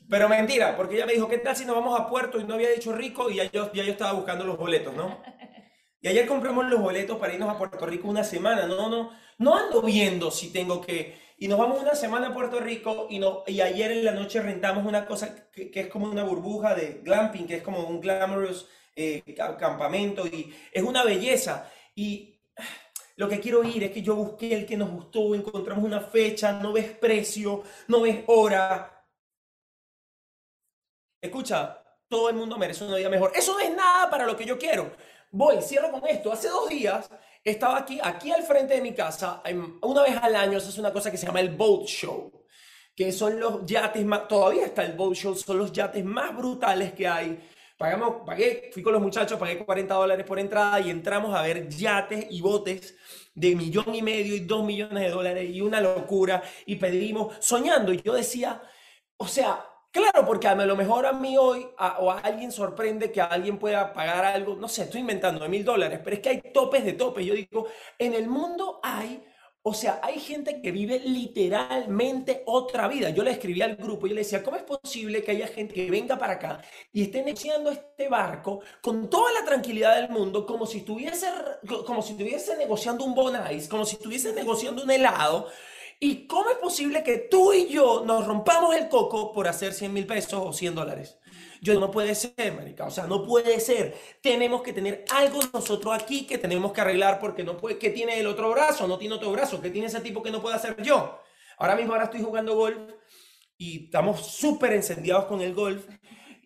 Pero 0.09 0.29
mentira, 0.29 0.77
porque 0.77 0.95
ella 0.95 1.05
me 1.05 1.13
dijo, 1.13 1.27
¿qué 1.27 1.37
tal 1.37 1.53
si 1.57 1.65
nos 1.65 1.75
vamos 1.75 1.99
a 1.99 2.09
Puerto? 2.09 2.39
Y 2.39 2.45
no 2.45 2.53
había 2.53 2.69
dicho 2.69 2.93
rico 2.93 3.29
y 3.29 3.35
ya 3.35 3.51
yo, 3.51 3.73
ya 3.73 3.83
yo 3.83 3.91
estaba 3.91 4.13
buscando 4.13 4.45
los 4.45 4.57
boletos, 4.57 4.93
¿no? 4.95 5.21
Ayer 6.09 6.27
compramos 6.27 6.65
los 6.69 6.81
boletos 6.81 7.17
para 7.17 7.33
irnos 7.33 7.49
a 7.49 7.57
Puerto 7.57 7.85
Rico 7.85 8.07
una 8.07 8.23
semana. 8.23 8.65
No, 8.65 8.89
no, 8.89 9.11
no 9.37 9.55
ando 9.55 9.81
viendo 9.81 10.31
si 10.31 10.51
tengo 10.51 10.81
que... 10.81 11.27
Y 11.39 11.47
nos 11.47 11.59
vamos 11.59 11.81
una 11.81 11.95
semana 11.95 12.27
a 12.27 12.33
Puerto 12.33 12.59
Rico 12.59 13.07
y, 13.09 13.19
no, 13.19 13.43
y 13.45 13.61
ayer 13.61 13.91
en 13.91 14.05
la 14.05 14.11
noche 14.11 14.41
rentamos 14.41 14.85
una 14.85 15.05
cosa 15.05 15.49
que, 15.51 15.69
que 15.69 15.81
es 15.81 15.87
como 15.87 16.09
una 16.09 16.23
burbuja 16.23 16.73
de 16.73 17.01
glamping, 17.03 17.45
que 17.45 17.57
es 17.57 17.61
como 17.61 17.87
un 17.87 18.01
glamorous 18.01 18.67
eh, 18.95 19.21
campamento 19.59 20.25
y 20.25 20.51
es 20.71 20.81
una 20.81 21.03
belleza. 21.03 21.71
Y 21.93 22.39
lo 23.17 23.29
que 23.29 23.39
quiero 23.39 23.63
ir 23.63 23.83
es 23.83 23.91
que 23.91 24.01
yo 24.01 24.15
busqué 24.15 24.53
el 24.53 24.65
que 24.65 24.77
nos 24.77 24.89
gustó, 24.89 25.35
encontramos 25.35 25.83
una 25.83 26.01
fecha, 26.01 26.53
no 26.53 26.73
ves 26.73 26.89
precio, 26.89 27.63
no 27.87 28.01
ves 28.01 28.23
hora, 28.25 28.97
Escucha, 31.21 31.83
todo 32.07 32.29
el 32.29 32.35
mundo 32.35 32.57
merece 32.57 32.85
una 32.85 32.97
vida 32.97 33.09
mejor. 33.09 33.31
Eso 33.35 33.53
no 33.53 33.59
es 33.59 33.75
nada 33.75 34.09
para 34.09 34.25
lo 34.25 34.37
que 34.37 34.45
yo 34.45 34.57
quiero. 34.57 34.91
Voy, 35.31 35.61
cierro 35.61 35.91
con 35.91 36.07
esto. 36.07 36.31
Hace 36.31 36.47
dos 36.47 36.69
días 36.69 37.09
estaba 37.43 37.77
aquí, 37.77 37.99
aquí 38.01 38.31
al 38.31 38.43
frente 38.43 38.75
de 38.75 38.81
mi 38.81 38.93
casa, 38.93 39.41
una 39.81 40.03
vez 40.03 40.17
al 40.21 40.35
año 40.35 40.59
se 40.59 40.69
hace 40.69 40.79
una 40.79 40.93
cosa 40.93 41.11
que 41.11 41.17
se 41.17 41.25
llama 41.25 41.41
el 41.41 41.49
Boat 41.49 41.87
Show, 41.87 42.45
que 42.95 43.11
son 43.11 43.39
los 43.39 43.65
yates 43.65 44.05
más, 44.05 44.27
todavía 44.27 44.65
está 44.65 44.83
el 44.83 44.93
Boat 44.93 45.15
Show, 45.15 45.35
son 45.35 45.57
los 45.57 45.71
yates 45.71 46.03
más 46.03 46.35
brutales 46.35 46.93
que 46.93 47.07
hay. 47.07 47.39
Pagamos, 47.77 48.25
pagué, 48.25 48.71
fui 48.73 48.81
con 48.81 48.93
los 48.93 49.01
muchachos, 49.01 49.37
pagué 49.37 49.63
40 49.63 49.93
dólares 49.93 50.25
por 50.25 50.39
entrada 50.39 50.79
y 50.79 50.89
entramos 50.89 51.35
a 51.35 51.43
ver 51.43 51.69
yates 51.69 52.25
y 52.29 52.41
botes 52.41 52.95
de 53.35 53.55
millón 53.55 53.93
y 53.93 54.01
medio 54.01 54.35
y 54.35 54.39
dos 54.39 54.65
millones 54.65 55.03
de 55.03 55.09
dólares 55.09 55.49
y 55.53 55.61
una 55.61 55.79
locura 55.79 56.41
y 56.65 56.77
pedimos 56.77 57.35
soñando 57.39 57.93
y 57.93 58.01
yo 58.01 58.13
decía, 58.13 58.63
o 59.17 59.27
sea, 59.27 59.63
Claro, 59.91 60.25
porque 60.25 60.47
a 60.47 60.53
lo 60.55 60.75
mejor 60.75 61.05
a 61.07 61.13
mí 61.13 61.37
hoy 61.37 61.65
o 61.99 62.11
a 62.11 62.19
alguien 62.19 62.51
sorprende 62.51 63.11
que 63.11 63.21
alguien 63.21 63.57
pueda 63.57 63.93
pagar 63.93 64.25
algo, 64.25 64.55
no 64.55 64.67
sé, 64.67 64.83
estoy 64.83 65.01
inventando 65.01 65.41
de 65.41 65.49
mil 65.49 65.63
dólares, 65.65 65.99
pero 66.03 66.15
es 66.15 66.21
que 66.21 66.29
hay 66.29 66.41
topes 66.53 66.85
de 66.85 66.93
topes. 66.93 67.25
Yo 67.25 67.33
digo, 67.33 67.65
en 67.97 68.13
el 68.13 68.27
mundo 68.27 68.79
hay, 68.83 69.23
o 69.63 69.73
sea, 69.73 69.99
hay 70.03 70.19
gente 70.19 70.61
que 70.61 70.71
vive 70.71 70.99
literalmente 70.99 72.43
otra 72.45 72.87
vida. 72.87 73.09
Yo 73.09 73.23
le 73.23 73.31
escribí 73.31 73.61
al 73.63 73.75
grupo 73.75 74.05
y 74.05 74.11
le 74.11 74.17
decía, 74.17 74.43
¿cómo 74.43 74.57
es 74.57 74.63
posible 74.63 75.23
que 75.23 75.31
haya 75.31 75.47
gente 75.47 75.73
que 75.73 75.89
venga 75.89 76.17
para 76.17 76.33
acá 76.33 76.61
y 76.91 77.01
esté 77.03 77.23
negociando 77.23 77.71
este 77.71 78.07
barco 78.07 78.61
con 78.81 79.09
toda 79.09 79.31
la 79.31 79.45
tranquilidad 79.45 79.95
del 79.95 80.09
mundo, 80.09 80.45
como 80.45 80.67
si 80.67 80.79
estuviese, 80.79 81.27
como 81.87 82.03
si 82.03 82.11
estuviese 82.11 82.55
negociando 82.57 83.03
un 83.03 83.15
bonais, 83.15 83.67
como 83.67 83.83
si 83.85 83.95
estuviese 83.95 84.31
negociando 84.33 84.83
un 84.83 84.91
helado? 84.91 85.47
¿Y 85.99 86.27
cómo 86.27 86.49
es 86.51 86.57
posible 86.57 87.03
que 87.03 87.17
tú 87.17 87.53
y 87.53 87.67
yo 87.67 88.03
nos 88.05 88.27
rompamos 88.27 88.75
el 88.75 88.87
coco 88.87 89.31
por 89.33 89.47
hacer 89.47 89.73
100 89.73 89.93
mil 89.93 90.05
pesos 90.05 90.41
o 90.45 90.53
100 90.53 90.75
dólares? 90.75 91.17
Yo 91.59 91.79
no 91.79 91.89
puede 91.89 92.13
ser, 92.13 92.53
marica, 92.53 92.85
o 92.85 92.91
sea, 92.91 93.07
no 93.07 93.23
puede 93.23 93.59
ser. 93.59 93.95
Tenemos 94.21 94.61
que 94.61 94.73
tener 94.73 95.05
algo 95.09 95.39
nosotros 95.51 95.93
aquí 95.93 96.27
que 96.27 96.37
tenemos 96.37 96.71
que 96.71 96.81
arreglar 96.81 97.19
porque 97.19 97.43
no 97.43 97.57
puede, 97.57 97.79
¿qué 97.79 97.89
tiene 97.89 98.19
el 98.19 98.27
otro 98.27 98.51
brazo? 98.51 98.87
No 98.87 98.99
tiene 98.99 99.15
otro 99.15 99.31
brazo, 99.31 99.59
¿qué 99.59 99.71
tiene 99.71 99.87
ese 99.87 100.01
tipo 100.01 100.21
que 100.21 100.29
no 100.29 100.41
puede 100.41 100.55
hacer 100.55 100.81
yo? 100.83 101.19
Ahora 101.57 101.75
mismo 101.75 101.93
ahora 101.93 102.05
estoy 102.05 102.21
jugando 102.21 102.55
golf 102.55 102.77
y 103.57 103.85
estamos 103.85 104.21
súper 104.27 104.73
encendidos 104.73 105.25
con 105.25 105.41
el 105.41 105.55
golf 105.55 105.87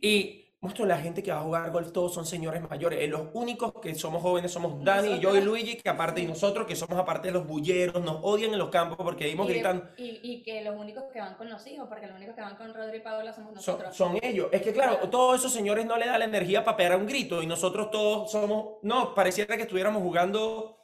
y 0.02 0.41
Muestro 0.62 0.86
la 0.86 1.00
gente 1.00 1.24
que 1.24 1.32
va 1.32 1.40
a 1.40 1.42
jugar 1.42 1.72
golf, 1.72 1.92
todos 1.92 2.14
son 2.14 2.24
señores 2.24 2.62
mayores. 2.70 3.00
Eh, 3.02 3.08
los 3.08 3.30
únicos 3.34 3.74
que 3.82 3.96
somos 3.96 4.22
jóvenes 4.22 4.52
somos 4.52 4.84
Dani, 4.84 5.14
y 5.14 5.20
yo 5.20 5.36
y 5.36 5.42
Luigi, 5.42 5.76
que 5.78 5.90
aparte 5.90 6.22
de 6.22 6.28
nosotros, 6.28 6.68
que 6.68 6.76
somos 6.76 7.00
aparte 7.00 7.30
de 7.30 7.34
los 7.34 7.48
bulleros, 7.48 8.04
nos 8.04 8.20
odian 8.22 8.54
en 8.54 8.60
los 8.60 8.70
campos 8.70 8.96
porque 8.98 9.26
vimos 9.26 9.48
gritando. 9.48 9.90
Y, 9.98 10.20
y, 10.22 10.44
que 10.44 10.64
los 10.64 10.80
únicos 10.80 11.06
que 11.12 11.20
van 11.20 11.34
con 11.34 11.50
los 11.50 11.66
hijos, 11.66 11.88
porque 11.90 12.06
los 12.06 12.16
únicos 12.16 12.36
que 12.36 12.42
van 12.42 12.56
con 12.58 12.72
Rodri 12.76 12.98
y 12.98 13.00
Paola 13.00 13.34
somos 13.34 13.56
nosotros. 13.56 13.96
Son, 13.96 14.20
ellos. 14.22 14.50
Es 14.52 14.62
que 14.62 14.72
claro, 14.72 15.10
todos 15.10 15.40
esos 15.40 15.52
señores 15.52 15.84
no 15.88 15.98
le 15.98 16.06
da 16.06 16.20
la 16.20 16.26
energía 16.26 16.64
para 16.64 16.78
pegar 16.78 16.96
un 16.96 17.08
grito 17.08 17.42
y 17.42 17.48
nosotros 17.48 17.90
todos 17.90 18.32
somos, 18.32 18.78
no, 18.84 19.16
pareciera 19.16 19.58
que 19.58 19.64
estuviéramos 19.64 20.04
jugando, 20.04 20.78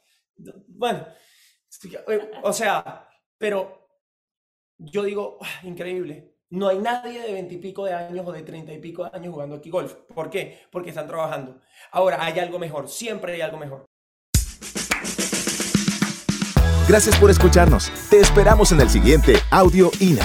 bueno, 0.66 1.06
eh, 2.08 2.30
o 2.42 2.52
sea, 2.52 3.08
pero 3.38 3.90
yo 4.76 5.04
digo, 5.04 5.38
ah, 5.40 5.60
increíble. 5.62 6.37
No 6.50 6.68
hay 6.68 6.78
nadie 6.78 7.20
de 7.20 7.34
veintipico 7.34 7.84
de 7.84 7.92
años 7.92 8.26
o 8.26 8.32
de 8.32 8.40
treinta 8.40 8.72
y 8.72 8.78
pico 8.78 9.04
de 9.04 9.10
años 9.12 9.34
jugando 9.34 9.56
aquí 9.56 9.68
golf. 9.68 9.92
¿Por 10.14 10.30
qué? 10.30 10.66
Porque 10.72 10.88
están 10.88 11.06
trabajando. 11.06 11.60
Ahora, 11.90 12.24
hay 12.24 12.38
algo 12.38 12.58
mejor. 12.58 12.88
Siempre 12.88 13.34
hay 13.34 13.42
algo 13.42 13.58
mejor. 13.58 13.84
Gracias 16.88 17.18
por 17.18 17.30
escucharnos. 17.30 17.92
Te 18.08 18.18
esperamos 18.18 18.72
en 18.72 18.80
el 18.80 18.88
siguiente 18.88 19.34
Audio 19.50 19.90
INA. 20.00 20.24